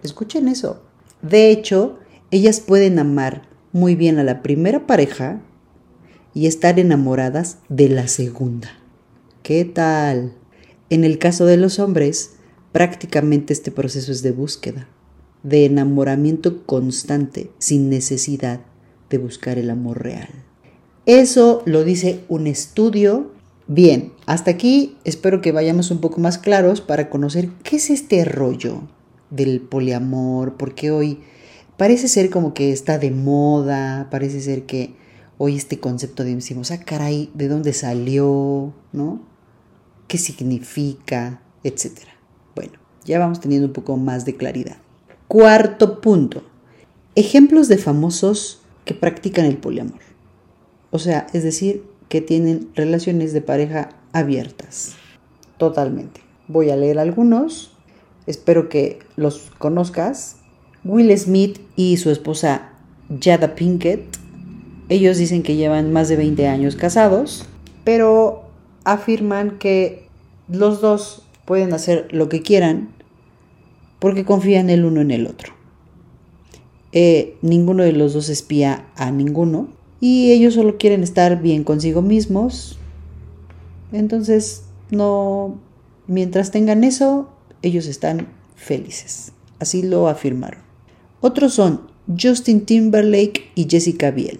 Escuchen 0.03 0.47
eso. 0.47 0.81
De 1.21 1.51
hecho, 1.51 1.99
ellas 2.31 2.59
pueden 2.59 2.99
amar 2.99 3.43
muy 3.71 3.95
bien 3.95 4.17
a 4.19 4.23
la 4.23 4.41
primera 4.41 4.85
pareja 4.85 5.41
y 6.33 6.47
estar 6.47 6.79
enamoradas 6.79 7.59
de 7.69 7.87
la 7.89 8.07
segunda. 8.07 8.69
¿Qué 9.43 9.63
tal? 9.63 10.33
En 10.89 11.03
el 11.03 11.19
caso 11.19 11.45
de 11.45 11.57
los 11.57 11.79
hombres, 11.79 12.31
prácticamente 12.71 13.53
este 13.53 13.71
proceso 13.71 14.11
es 14.11 14.23
de 14.23 14.31
búsqueda, 14.31 14.87
de 15.43 15.65
enamoramiento 15.65 16.65
constante, 16.65 17.49
sin 17.59 17.89
necesidad 17.89 18.61
de 19.09 19.17
buscar 19.17 19.57
el 19.57 19.69
amor 19.69 20.03
real. 20.03 20.48
Eso 21.09 21.63
lo 21.65 21.83
dice 21.83 22.23
un 22.29 22.45
estudio. 22.45 23.31
Bien, 23.65 24.13
hasta 24.27 24.51
aquí 24.51 24.95
espero 25.05 25.41
que 25.41 25.51
vayamos 25.51 25.89
un 25.89 26.01
poco 26.01 26.21
más 26.21 26.37
claros 26.37 26.81
para 26.81 27.09
conocer 27.09 27.49
qué 27.63 27.77
es 27.77 27.89
este 27.89 28.23
rollo 28.25 28.83
del 29.31 29.59
poliamor, 29.59 30.55
porque 30.55 30.91
hoy 30.91 31.21
parece 31.77 32.07
ser 32.07 32.29
como 32.29 32.53
que 32.53 32.71
está 32.71 32.99
de 32.99 33.09
moda, 33.09 34.07
parece 34.11 34.39
ser 34.39 34.67
que 34.67 34.93
hoy 35.39 35.55
este 35.55 35.79
concepto 35.79 36.23
de 36.23 36.35
decimos, 36.35 36.69
ah, 36.69 36.81
caray, 36.81 37.31
¿de 37.33 37.47
dónde 37.47 37.73
salió? 37.73 38.71
¿No? 38.91 39.19
¿Qué 40.07 40.19
significa? 40.19 41.41
Etcétera. 41.63 42.11
Bueno, 42.53 42.73
ya 43.03 43.17
vamos 43.17 43.39
teniendo 43.39 43.65
un 43.65 43.73
poco 43.73 43.97
más 43.97 44.25
de 44.25 44.37
claridad. 44.37 44.77
Cuarto 45.27 46.01
punto. 46.01 46.43
Ejemplos 47.15 47.67
de 47.67 47.79
famosos 47.79 48.61
que 48.85 48.93
practican 48.93 49.45
el 49.45 49.57
poliamor. 49.57 50.08
O 50.91 50.99
sea, 50.99 51.27
es 51.33 51.43
decir, 51.43 51.83
que 52.07 52.21
tienen 52.21 52.69
relaciones 52.75 53.33
de 53.33 53.41
pareja 53.41 53.89
abiertas. 54.13 54.95
Totalmente. 55.57 56.21
Voy 56.47 56.69
a 56.69 56.75
leer 56.75 56.99
algunos. 56.99 57.71
Espero 58.25 58.69
que 58.69 58.99
los 59.15 59.51
conozcas. 59.57 60.37
Will 60.83 61.15
Smith 61.17 61.59
y 61.75 61.97
su 61.97 62.09
esposa 62.09 62.69
Jada 63.21 63.55
Pinkett 63.55 64.19
ellos 64.89 65.19
dicen 65.19 65.43
que 65.43 65.55
llevan 65.55 65.93
más 65.93 66.09
de 66.09 66.15
20 66.15 66.47
años 66.47 66.75
casados, 66.75 67.45
pero 67.83 68.43
afirman 68.83 69.59
que 69.59 70.07
los 70.47 70.81
dos 70.81 71.27
pueden 71.45 71.73
hacer 71.73 72.07
lo 72.11 72.27
que 72.27 72.41
quieran 72.41 72.89
porque 73.99 74.25
confían 74.25 74.71
el 74.71 74.85
uno 74.85 75.01
en 75.01 75.11
el 75.11 75.27
otro. 75.27 75.53
Eh, 76.91 77.37
ninguno 77.43 77.83
de 77.83 77.91
los 77.91 78.13
dos 78.13 78.29
espía 78.29 78.87
a 78.95 79.11
ninguno 79.11 79.67
y 79.99 80.31
ellos 80.31 80.53
solo 80.53 80.77
quieren 80.77 81.03
estar 81.03 81.41
bien 81.41 81.63
consigo 81.63 82.01
mismos. 82.01 82.77
Entonces, 83.91 84.63
no, 84.91 85.59
mientras 86.07 86.51
tengan 86.51 86.83
eso, 86.83 87.29
ellos 87.61 87.87
están 87.87 88.27
felices. 88.55 89.33
Así 89.59 89.83
lo 89.83 90.07
afirmaron. 90.07 90.61
Otros 91.21 91.53
son 91.53 91.81
Justin 92.19 92.65
Timberlake 92.65 93.51
y 93.55 93.67
Jessica 93.69 94.11
Biel. 94.11 94.39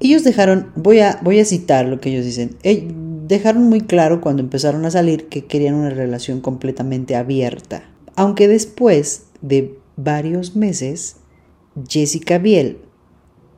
Ellos 0.00 0.24
dejaron, 0.24 0.70
voy 0.76 1.00
a, 1.00 1.18
voy 1.22 1.40
a 1.40 1.44
citar 1.44 1.86
lo 1.86 2.00
que 2.00 2.10
ellos 2.10 2.24
dicen, 2.24 2.56
eh, 2.62 2.86
dejaron 3.26 3.64
muy 3.64 3.80
claro 3.80 4.20
cuando 4.20 4.42
empezaron 4.42 4.84
a 4.84 4.90
salir 4.90 5.28
que 5.28 5.46
querían 5.46 5.74
una 5.74 5.90
relación 5.90 6.40
completamente 6.40 7.16
abierta. 7.16 7.82
Aunque 8.14 8.46
después 8.46 9.24
de 9.42 9.76
varios 9.96 10.54
meses, 10.54 11.16
Jessica 11.88 12.38
Biel 12.38 12.78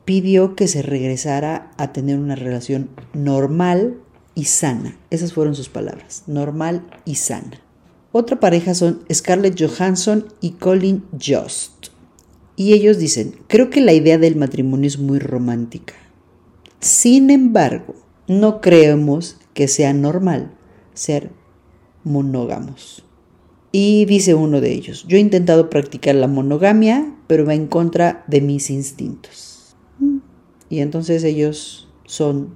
pidió 0.05 0.55
que 0.55 0.67
se 0.67 0.81
regresara 0.81 1.71
a 1.77 1.93
tener 1.93 2.17
una 2.17 2.35
relación 2.35 2.89
normal 3.13 3.97
y 4.35 4.45
sana. 4.45 4.97
Esas 5.09 5.33
fueron 5.33 5.55
sus 5.55 5.69
palabras, 5.69 6.23
normal 6.27 6.85
y 7.05 7.15
sana. 7.15 7.61
Otra 8.11 8.39
pareja 8.39 8.73
son 8.73 9.03
Scarlett 9.11 9.59
Johansson 9.59 10.25
y 10.41 10.51
Colin 10.51 11.03
Jost. 11.13 11.87
Y 12.55 12.73
ellos 12.73 12.97
dicen, 12.97 13.35
creo 13.47 13.69
que 13.69 13.81
la 13.81 13.93
idea 13.93 14.17
del 14.17 14.35
matrimonio 14.35 14.87
es 14.87 14.99
muy 14.99 15.19
romántica. 15.19 15.93
Sin 16.79 17.29
embargo, 17.29 17.95
no 18.27 18.59
creemos 18.61 19.37
que 19.53 19.67
sea 19.67 19.93
normal 19.93 20.51
ser 20.93 21.31
monógamos. 22.03 23.03
Y 23.71 24.05
dice 24.05 24.33
uno 24.33 24.59
de 24.59 24.73
ellos, 24.73 25.05
yo 25.07 25.17
he 25.17 25.21
intentado 25.21 25.69
practicar 25.69 26.15
la 26.15 26.27
monogamia, 26.27 27.15
pero 27.27 27.45
va 27.45 27.53
en 27.53 27.67
contra 27.67 28.25
de 28.27 28.41
mis 28.41 28.69
instintos. 28.69 29.50
Y 30.71 30.79
entonces 30.79 31.23
ellos 31.23 31.87
son, 32.05 32.55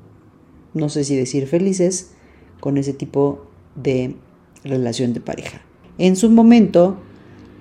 no 0.74 0.90
sé 0.90 1.04
si 1.04 1.16
decir 1.16 1.46
felices, 1.46 2.14
con 2.60 2.78
ese 2.78 2.94
tipo 2.94 3.46
de 3.76 4.16
relación 4.64 5.14
de 5.14 5.20
pareja. 5.20 5.62
En 6.00 6.16
su 6.16 6.32
momento, 6.32 6.98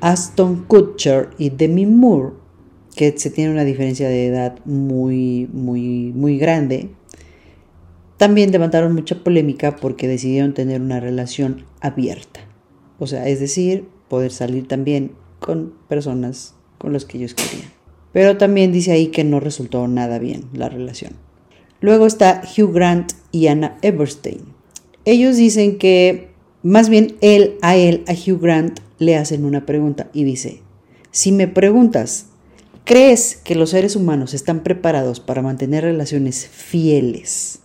Aston 0.01 0.64
Kutcher 0.64 1.29
y 1.37 1.51
Demi 1.51 1.85
Moore 1.85 2.45
que 2.95 3.17
se 3.19 3.31
tiene 3.31 3.51
una 3.51 3.64
diferencia 3.64 4.09
de 4.09 4.27
edad 4.27 4.59
muy, 4.64 5.49
muy, 5.53 6.12
muy 6.14 6.38
grande, 6.38 6.90
también 8.17 8.53
levantaron 8.53 8.95
mucha 8.95 9.23
polémica 9.23 9.77
porque 9.77 10.07
decidieron 10.07 10.55
tener 10.55 10.81
una 10.81 11.01
relación 11.01 11.64
abierta. 11.81 12.40
O 12.99 13.07
sea, 13.07 13.29
es 13.29 13.40
decir, 13.40 13.88
poder 14.09 14.31
salir 14.31 14.69
también 14.69 15.12
con 15.40 15.75
personas 15.88 16.55
con 16.79 16.93
las 16.93 17.05
que 17.05 17.19
ellos 17.19 17.35
querían. 17.35 17.69
Pero 18.14 18.38
también 18.38 18.72
dice 18.72 18.92
ahí 18.92 19.09
que 19.09 19.24
no 19.24 19.38
resultó 19.38 19.87
nada 19.87 20.18
bien 20.18 20.44
la 20.55 20.70
relación. 20.70 21.12
Luego 21.81 22.07
está 22.07 22.40
Hugh 22.57 22.72
Grant 22.72 23.12
y 23.31 23.48
Anna 23.48 23.77
Everstein. 23.83 24.40
Ellos 25.05 25.37
dicen 25.37 25.77
que, 25.77 26.31
más 26.62 26.88
bien 26.88 27.16
él 27.20 27.59
a 27.61 27.77
él, 27.77 28.05
a 28.09 28.12
Hugh 28.12 28.40
Grant, 28.40 28.81
le 28.98 29.16
hacen 29.16 29.44
una 29.44 29.66
pregunta 29.66 30.09
y 30.14 30.24
dice, 30.24 30.62
si 31.11 31.31
me 31.31 31.46
preguntas 31.46 32.29
¿Crees 32.85 33.37
que 33.37 33.55
los 33.55 33.70
seres 33.70 33.96
humanos 33.96 34.35
están 34.35 34.62
preparados 34.62 35.18
para 35.18 35.40
mantener 35.40 35.85
relaciones 35.85 36.46
fieles 36.46 37.61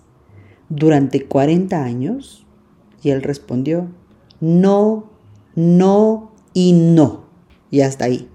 durante 0.69 1.25
40 1.25 1.83
años? 1.83 2.45
Y 3.03 3.09
él 3.09 3.21
respondió, 3.21 3.89
no, 4.39 5.09
no 5.55 6.31
y 6.53 6.71
no. 6.71 7.25
Y 7.69 7.81
hasta 7.81 8.05
ahí. 8.05 8.29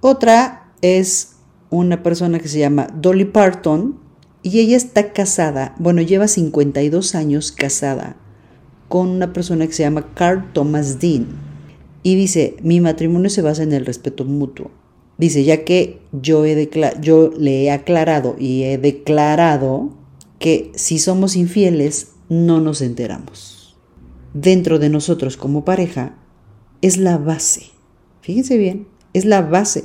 Otra 0.00 0.59
es 0.82 1.36
una 1.70 2.02
persona 2.02 2.38
que 2.38 2.48
se 2.48 2.58
llama 2.58 2.88
Dolly 2.94 3.26
Parton 3.26 3.98
y 4.42 4.60
ella 4.60 4.76
está 4.76 5.12
casada, 5.12 5.74
bueno, 5.78 6.02
lleva 6.02 6.26
52 6.26 7.14
años 7.14 7.52
casada 7.52 8.16
con 8.88 9.08
una 9.08 9.32
persona 9.32 9.66
que 9.66 9.72
se 9.72 9.82
llama 9.82 10.14
Carl 10.14 10.52
Thomas 10.52 10.98
Dean. 10.98 11.28
Y 12.02 12.16
dice, 12.16 12.56
mi 12.62 12.80
matrimonio 12.80 13.28
se 13.30 13.42
basa 13.42 13.62
en 13.62 13.72
el 13.72 13.84
respeto 13.84 14.24
mutuo. 14.24 14.70
Dice, 15.18 15.44
ya 15.44 15.64
que 15.64 16.00
yo, 16.12 16.46
he 16.46 16.70
yo 17.00 17.30
le 17.38 17.64
he 17.64 17.70
aclarado 17.70 18.36
y 18.38 18.62
he 18.62 18.78
declarado 18.78 19.90
que 20.38 20.72
si 20.74 20.98
somos 20.98 21.36
infieles 21.36 22.12
no 22.30 22.60
nos 22.60 22.80
enteramos. 22.80 23.76
Dentro 24.32 24.78
de 24.78 24.88
nosotros 24.88 25.36
como 25.36 25.64
pareja 25.64 26.16
es 26.80 26.96
la 26.96 27.18
base, 27.18 27.66
fíjense 28.22 28.56
bien, 28.56 28.88
es 29.12 29.26
la 29.26 29.42
base 29.42 29.84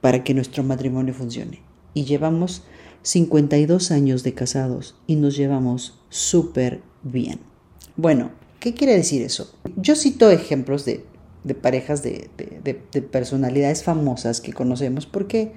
para 0.00 0.24
que 0.24 0.34
nuestro 0.34 0.62
matrimonio 0.62 1.14
funcione. 1.14 1.60
Y 1.94 2.04
llevamos 2.04 2.62
52 3.02 3.90
años 3.90 4.22
de 4.22 4.34
casados 4.34 4.96
y 5.06 5.16
nos 5.16 5.36
llevamos 5.36 5.98
súper 6.10 6.80
bien. 7.02 7.40
Bueno, 7.96 8.30
¿qué 8.60 8.74
quiere 8.74 8.94
decir 8.94 9.22
eso? 9.22 9.52
Yo 9.76 9.96
cito 9.96 10.30
ejemplos 10.30 10.84
de, 10.84 11.04
parejas 11.60 12.02
de, 12.02 12.30
de 12.62 13.02
personalidades 13.02 13.82
famosas 13.82 14.40
que 14.40 14.52
conocemos 14.52 15.06
porque 15.06 15.52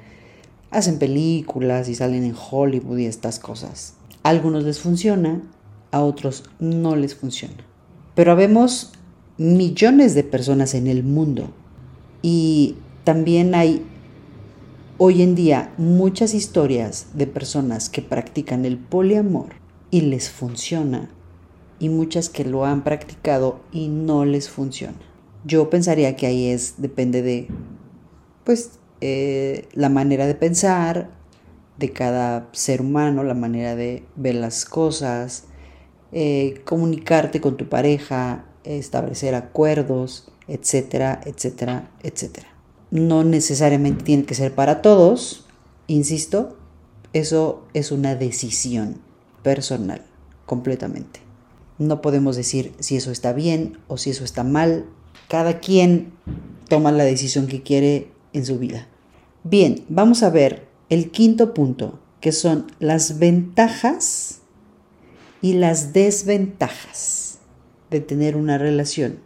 hacen 0.72 1.00
películas 1.00 1.90
y 1.90 1.96
salen 1.96 2.24
en 2.24 2.36
Hollywood 2.36 2.98
y 2.98 3.06
estas 3.06 3.40
cosas. 3.40 3.96
A 4.24 4.30
algunos 4.30 4.64
les 4.64 4.80
funciona, 4.80 5.42
a 5.92 6.02
otros 6.02 6.46
no 6.60 6.96
les 6.96 7.16
funciona. 7.16 7.66
Pero 8.16 8.32
habemos 8.32 8.94
millones 9.38 10.16
de 10.16 10.24
personas 10.24 10.74
en 10.74 10.88
el 10.88 11.04
mundo 11.04 11.50
y 12.22 12.76
también 13.04 13.56
hay 13.56 13.86
hoy 15.04 15.24
en 15.24 15.34
día 15.34 15.74
muchas 15.80 16.36
historias 16.36 17.08
de 17.16 17.26
personas 17.26 17.90
que 17.90 18.04
practican 18.04 18.66
el 18.66 18.78
poliamor 18.78 19.56
y 19.90 20.02
les 20.02 20.30
funciona 20.30 21.10
y 21.80 21.90
muchas 21.90 22.30
que 22.30 22.46
lo 22.46 22.66
han 22.66 22.84
practicado 22.84 23.62
y 23.72 23.88
no 23.88 24.26
les 24.26 24.52
funciona. 24.52 25.00
Yo 25.44 25.72
pensaría 25.72 26.16
que 26.16 26.28
ahí 26.28 26.50
es, 26.50 26.76
depende 26.78 27.24
de, 27.24 27.48
pues, 28.44 28.74
eh, 29.02 29.68
la 29.74 29.90
manera 29.90 30.28
de 30.28 30.36
pensar 30.36 31.10
de 31.80 31.92
cada 31.92 32.50
ser 32.52 32.82
humano, 32.82 33.24
la 33.24 33.34
manera 33.34 33.76
de 33.76 34.06
ver 34.16 34.36
las 34.36 34.66
cosas, 34.66 35.46
eh, 36.12 36.62
comunicarte 36.64 37.42
con 37.42 37.58
tu 37.58 37.68
pareja, 37.68 38.46
establecer 38.64 39.34
acuerdos, 39.34 40.32
etcétera, 40.48 41.22
etcétera, 41.26 41.90
etcétera. 42.04 42.51
No 42.92 43.24
necesariamente 43.24 44.04
tiene 44.04 44.26
que 44.26 44.36
ser 44.36 44.54
para 44.54 44.82
todos, 44.82 45.46
insisto, 45.88 46.58
eso 47.14 47.66
es 47.74 47.92
una 47.92 48.16
decisión 48.16 49.02
personal, 49.44 50.04
completamente. 50.46 51.22
No 51.78 52.02
podemos 52.02 52.36
decir 52.36 52.74
si 52.80 52.98
eso 52.98 53.12
está 53.12 53.34
bien 53.34 53.80
o 53.88 53.98
si 53.98 54.12
eso 54.12 54.24
está 54.24 54.44
mal. 54.44 54.86
Cada 55.28 55.60
quien 55.60 56.12
toma 56.68 56.92
la 56.92 57.04
decisión 57.04 57.48
que 57.48 57.64
quiere 57.64 58.12
en 58.34 58.46
su 58.46 58.60
vida. 58.60 58.88
Bien, 59.44 59.84
vamos 59.90 60.22
a 60.22 60.30
ver 60.30 60.68
el 60.90 61.10
quinto 61.12 61.54
punto, 61.54 62.00
que 62.20 62.32
son 62.32 62.68
las 62.80 63.18
ventajas 63.18 64.42
y 65.42 65.54
las 65.54 65.94
desventajas 65.94 67.40
de 67.90 68.02
tener 68.02 68.36
una 68.36 68.58
relación 68.58 69.20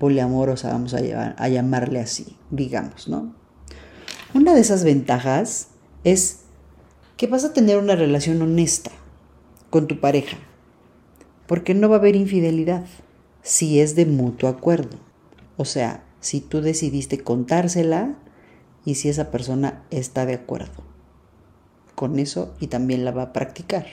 poliamorosa, 0.00 0.72
vamos 0.72 0.94
a, 0.94 0.98
a 1.38 1.48
llamarle 1.48 2.00
así, 2.00 2.36
digamos, 2.50 3.06
¿no? 3.06 3.32
Una 4.34 4.54
de 4.54 4.60
esas 4.60 4.82
ventajas 4.82 5.68
es 6.02 6.40
que 7.16 7.28
vas 7.28 7.44
a 7.44 7.52
tener 7.52 7.78
una 7.78 7.94
relación 7.94 8.42
honesta 8.42 8.90
con 9.70 9.86
tu 9.86 10.00
pareja, 10.00 10.38
porque 11.46 11.74
no 11.74 11.88
va 11.88 11.96
a 11.96 11.98
haber 12.00 12.16
infidelidad 12.16 12.86
si 13.42 13.78
es 13.78 13.94
de 13.94 14.06
mutuo 14.06 14.48
acuerdo. 14.48 14.98
O 15.56 15.64
sea, 15.64 16.02
si 16.18 16.40
tú 16.40 16.60
decidiste 16.60 17.22
contársela, 17.22 18.16
y 18.84 18.94
si 18.96 19.08
esa 19.08 19.30
persona 19.30 19.82
está 19.90 20.26
de 20.26 20.34
acuerdo 20.34 20.82
con 21.94 22.18
eso 22.18 22.54
y 22.60 22.68
también 22.68 23.04
la 23.04 23.10
va 23.10 23.22
a 23.22 23.32
practicar, 23.32 23.86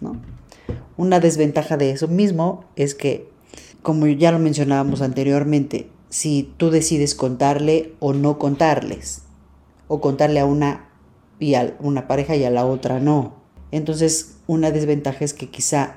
¿no? 0.00 0.20
Una 0.96 1.20
desventaja 1.20 1.76
de 1.76 1.90
eso 1.90 2.08
mismo 2.08 2.64
es 2.76 2.94
que, 2.94 3.30
como 3.82 4.06
ya 4.06 4.32
lo 4.32 4.38
mencionábamos 4.38 5.02
anteriormente, 5.02 5.88
si 6.08 6.52
tú 6.56 6.70
decides 6.70 7.14
contarle 7.14 7.94
o 7.98 8.12
no 8.12 8.38
contarles, 8.38 9.22
o 9.88 10.00
contarle 10.00 10.40
a 10.40 10.46
una 10.46 10.88
y 11.38 11.54
a 11.54 11.76
una 11.80 12.06
pareja 12.06 12.36
y 12.36 12.44
a 12.44 12.50
la 12.50 12.64
otra 12.64 13.00
no. 13.00 13.42
Entonces, 13.72 14.36
una 14.46 14.70
desventaja 14.70 15.24
es 15.24 15.34
que 15.34 15.50
quizá 15.50 15.96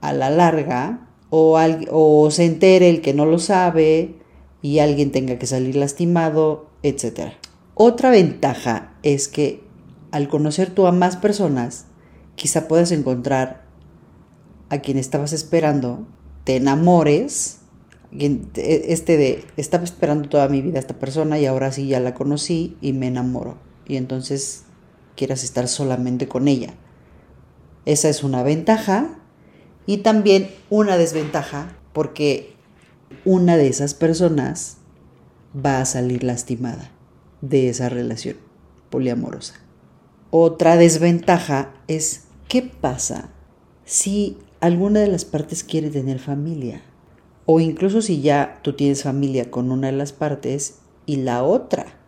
a 0.00 0.12
la 0.12 0.30
larga 0.30 1.08
o, 1.30 2.28
se 2.30 2.44
entere 2.44 2.90
el 2.90 3.00
que 3.00 3.14
no 3.14 3.24
lo 3.24 3.38
sabe 3.38 4.16
y 4.60 4.78
alguien 4.80 5.12
tenga 5.12 5.38
que 5.38 5.46
salir 5.46 5.76
lastimado, 5.76 6.70
etcétera. 6.82 7.34
Otra 7.74 8.10
ventaja 8.10 8.94
es 9.02 9.28
que 9.28 9.64
al 10.10 10.28
conocer 10.28 10.70
tú 10.70 10.86
a 10.86 10.92
más 10.92 11.16
personas, 11.16 11.86
quizá 12.34 12.68
puedas 12.68 12.92
encontrar 12.92 13.64
a 14.68 14.78
quien 14.78 14.98
estabas 14.98 15.32
esperando, 15.32 16.06
te 16.44 16.56
enamores, 16.56 17.58
este 18.18 19.16
de, 19.16 19.44
estaba 19.56 19.84
esperando 19.84 20.28
toda 20.28 20.48
mi 20.48 20.60
vida 20.60 20.78
a 20.78 20.80
esta 20.80 20.98
persona 20.98 21.38
y 21.38 21.46
ahora 21.46 21.72
sí 21.72 21.86
ya 21.86 22.00
la 22.00 22.14
conocí 22.14 22.76
y 22.80 22.92
me 22.92 23.08
enamoro. 23.08 23.56
Y 23.86 23.96
entonces 23.96 24.64
quieras 25.16 25.44
estar 25.44 25.68
solamente 25.68 26.28
con 26.28 26.48
ella. 26.48 26.74
Esa 27.84 28.08
es 28.08 28.22
una 28.22 28.42
ventaja 28.42 29.18
y 29.86 29.98
también 29.98 30.50
una 30.70 30.96
desventaja 30.96 31.76
porque 31.92 32.54
una 33.24 33.56
de 33.56 33.68
esas 33.68 33.94
personas 33.94 34.78
va 35.54 35.80
a 35.80 35.84
salir 35.84 36.24
lastimada 36.24 36.90
de 37.40 37.68
esa 37.68 37.88
relación 37.88 38.36
poliamorosa. 38.90 39.54
Otra 40.30 40.76
desventaja 40.76 41.74
es 41.88 42.24
qué 42.48 42.62
pasa 42.62 43.30
si 43.84 44.38
alguna 44.62 45.00
de 45.00 45.08
las 45.08 45.24
partes 45.24 45.64
quiere 45.64 45.90
tener 45.90 46.20
familia 46.20 46.82
o 47.46 47.58
incluso 47.58 48.00
si 48.00 48.22
ya 48.22 48.60
tú 48.62 48.74
tienes 48.74 49.02
familia 49.02 49.50
con 49.50 49.72
una 49.72 49.88
de 49.88 49.92
las 49.94 50.12
partes 50.12 50.78
y 51.04 51.16
la 51.16 51.42
otra 51.42 51.98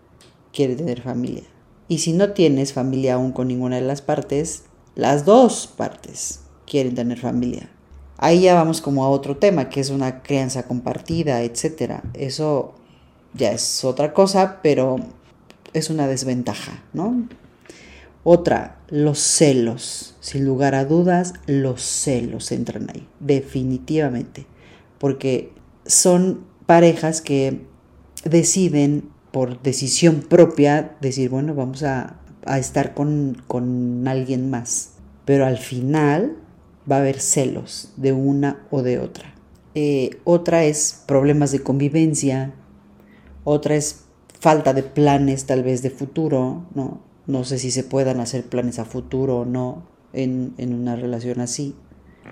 quiere 0.53 0.77
tener 0.77 1.03
familia. 1.03 1.43
Y 1.89 1.99
si 1.99 2.13
no 2.13 2.31
tienes 2.31 2.73
familia 2.73 3.15
aún 3.15 3.33
con 3.33 3.49
ninguna 3.49 3.77
de 3.77 3.83
las 3.83 4.03
partes, 4.03 4.67
las 4.95 5.25
dos 5.25 5.67
partes 5.67 6.43
quieren 6.65 6.95
tener 6.95 7.19
familia. 7.19 7.71
Ahí 8.19 8.43
ya 8.43 8.55
vamos 8.55 8.81
como 8.81 9.05
a 9.05 9.09
otro 9.09 9.37
tema, 9.37 9.69
que 9.69 9.81
es 9.81 9.91
una 9.91 10.23
crianza 10.23 10.69
compartida, 10.69 11.43
etc. 11.43 12.05
Eso 12.15 12.75
ya 13.35 13.51
es 13.51 13.85
otra 13.85 14.15
cosa, 14.15 14.61
pero 14.63 14.99
es 15.73 15.91
una 15.91 16.07
desventaja, 16.07 16.85
¿no? 16.93 17.27
Otra, 18.25 18.79
los 18.89 19.19
celos. 19.19 20.17
Sin 20.21 20.47
lugar 20.47 20.75
a 20.75 20.87
dudas, 20.87 21.35
los 21.47 21.83
celos 21.83 22.51
entran 22.53 22.89
ahí, 22.91 23.07
definitivamente. 23.21 24.47
Porque 24.99 25.53
son 25.85 26.47
parejas 26.65 27.21
que 27.21 27.61
deciden 28.25 29.11
por 29.31 29.61
decisión 29.63 30.23
propia 30.23 30.97
decir, 31.03 31.29
bueno, 31.29 31.55
vamos 31.55 31.83
a, 31.83 32.17
estar 32.59 32.95
con, 32.95 33.43
con 33.47 34.09
alguien 34.09 34.49
más. 34.49 34.93
Pero 35.27 35.45
al 35.45 35.59
final 35.59 36.37
va 36.91 36.97
a 36.97 37.01
haber 37.01 37.21
celos 37.21 37.93
de 37.97 38.15
una 38.15 38.67
o 38.71 38.83
de 38.83 38.99
otra. 38.99 39.35
Eh, 39.75 40.11
otra 40.25 40.65
es 40.65 41.03
problemas 41.07 41.51
de 41.53 41.63
convivencia, 41.63 42.55
otra 43.43 43.75
es 43.75 44.05
falta 44.41 44.73
de 44.73 44.83
planes 44.83 45.47
tal 45.47 45.63
vez 45.63 45.83
de 45.83 45.91
futuro, 45.91 46.65
¿no? 46.75 47.01
No 47.27 47.45
sé 47.45 47.59
si 47.59 47.71
se 47.71 47.85
puedan 47.85 48.21
hacer 48.21 48.45
planes 48.45 48.79
a 48.79 48.85
futuro 48.85 49.39
o 49.39 49.45
no 49.45 49.89
en, 50.13 50.55
en 50.59 50.75
una 50.75 50.97
relación 50.97 51.41
así. 51.41 51.75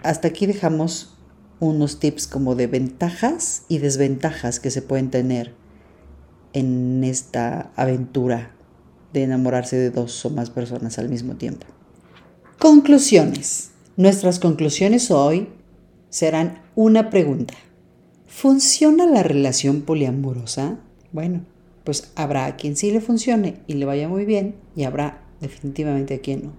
Hasta 0.02 0.28
aquí 0.28 0.46
dejamos 0.46 1.16
unos 1.60 2.00
tips 2.00 2.26
como 2.26 2.54
de 2.54 2.66
ventajas 2.66 3.64
y 3.68 3.78
desventajas 3.78 4.60
que 4.60 4.70
se 4.70 4.82
pueden 4.82 5.10
tener 5.10 5.54
en 6.52 7.04
esta 7.04 7.72
aventura 7.76 8.54
de 9.12 9.22
enamorarse 9.22 9.76
de 9.76 9.90
dos 9.90 10.24
o 10.24 10.30
más 10.30 10.50
personas 10.50 10.98
al 10.98 11.08
mismo 11.08 11.36
tiempo. 11.36 11.66
Conclusiones. 12.58 13.70
Nuestras 13.96 14.38
conclusiones 14.38 15.10
hoy 15.10 15.48
serán 16.08 16.62
una 16.74 17.10
pregunta. 17.10 17.54
¿Funciona 18.26 19.06
la 19.06 19.22
relación 19.22 19.82
poliamorosa? 19.82 20.78
Bueno, 21.12 21.44
pues 21.84 22.12
habrá 22.14 22.46
a 22.46 22.56
quien 22.56 22.76
sí 22.76 22.90
le 22.90 23.00
funcione 23.00 23.56
y 23.66 23.74
le 23.74 23.84
vaya 23.84 24.08
muy 24.08 24.24
bien 24.24 24.54
y 24.76 24.84
habrá 24.84 25.22
definitivamente 25.40 26.14
a 26.14 26.20
quien 26.20 26.44
no. 26.44 26.52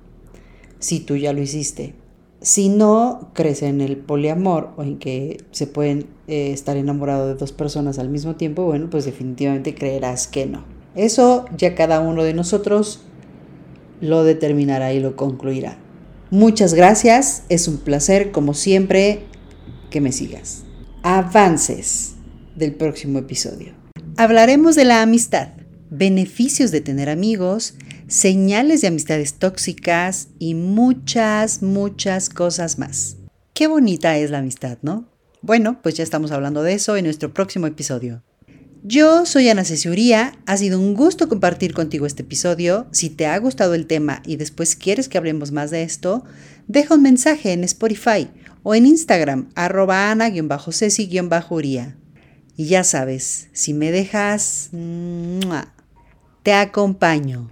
Si 0.80 1.00
tú 1.00 1.16
ya 1.16 1.34
lo 1.34 1.42
hiciste. 1.42 1.96
Si 2.42 2.68
no 2.68 3.32
crees 3.34 3.62
en 3.62 3.80
el 3.80 3.96
poliamor 3.96 4.72
o 4.76 4.84
en 4.84 4.98
que 4.98 5.38
se 5.52 5.66
pueden 5.66 6.08
eh, 6.28 6.52
estar 6.52 6.76
enamorados 6.76 7.28
de 7.30 7.36
dos 7.36 7.54
personas 7.54 8.00
al 8.00 8.10
mismo 8.10 8.36
tiempo, 8.36 8.66
bueno, 8.66 8.90
pues 8.90 9.06
definitivamente 9.06 9.76
creerás 9.76 10.28
que 10.28 10.46
no. 10.46 10.66
Eso 10.94 11.46
ya 11.58 11.74
cada 11.74 12.02
uno 12.02 12.24
de 12.24 12.34
nosotros 12.34 13.02
lo 14.02 14.26
determinará 14.26 14.94
y 14.94 15.00
lo 15.00 15.16
concluirá. 15.16 15.78
Muchas 16.32 16.74
gracias, 16.74 17.44
es 17.48 17.70
un 17.70 17.78
placer 17.78 18.32
como 18.32 18.54
siempre 18.54 19.22
que 19.90 20.02
me 20.02 20.12
sigas. 20.12 20.64
Avances 21.02 22.16
del 22.56 22.74
próximo 22.74 23.20
episodio. 23.20 23.83
Hablaremos 24.16 24.76
de 24.76 24.86
la 24.86 25.02
amistad, 25.02 25.48
beneficios 25.90 26.70
de 26.70 26.82
tener 26.82 27.10
amigos, 27.10 27.74
señales 28.08 28.82
de 28.82 28.90
amistades 28.90 29.34
tóxicas 29.40 30.28
y 30.38 30.54
muchas, 30.54 31.64
muchas 31.64 32.30
cosas 32.30 32.78
más. 32.78 33.18
Qué 33.56 33.66
bonita 33.66 34.16
es 34.18 34.30
la 34.30 34.38
amistad, 34.38 34.78
¿no? 34.84 35.10
Bueno, 35.42 35.80
pues 35.82 35.96
ya 35.96 36.04
estamos 36.04 36.32
hablando 36.32 36.62
de 36.62 36.74
eso 36.74 36.96
en 36.96 37.06
nuestro 37.06 37.34
próximo 37.34 37.66
episodio. 37.66 38.22
Yo 38.84 39.26
soy 39.26 39.50
Ana 39.50 39.66
Cesuría, 39.66 40.38
ha 40.46 40.58
sido 40.58 40.80
un 40.80 40.94
gusto 40.94 41.28
compartir 41.28 41.74
contigo 41.74 42.06
este 42.06 42.22
episodio. 42.22 42.86
Si 42.92 43.10
te 43.10 43.26
ha 43.26 43.36
gustado 43.40 43.74
el 43.74 43.88
tema 43.88 44.22
y 44.28 44.36
después 44.36 44.76
quieres 44.76 45.10
que 45.10 45.18
hablemos 45.18 45.52
más 45.52 45.72
de 45.72 45.82
esto, 45.82 46.24
deja 46.68 46.94
un 46.94 47.02
mensaje 47.02 47.52
en 47.52 47.64
Spotify 47.64 48.28
o 48.62 48.76
en 48.76 48.86
Instagram, 48.86 49.50
arroba 49.56 50.12
ana-ceci-uría. 50.12 51.98
Y 52.56 52.68
ya 52.68 52.84
sabes, 52.84 53.48
si 53.52 53.74
me 53.74 53.92
dejas, 53.92 54.70
te 56.44 56.54
acompaño. 56.54 57.52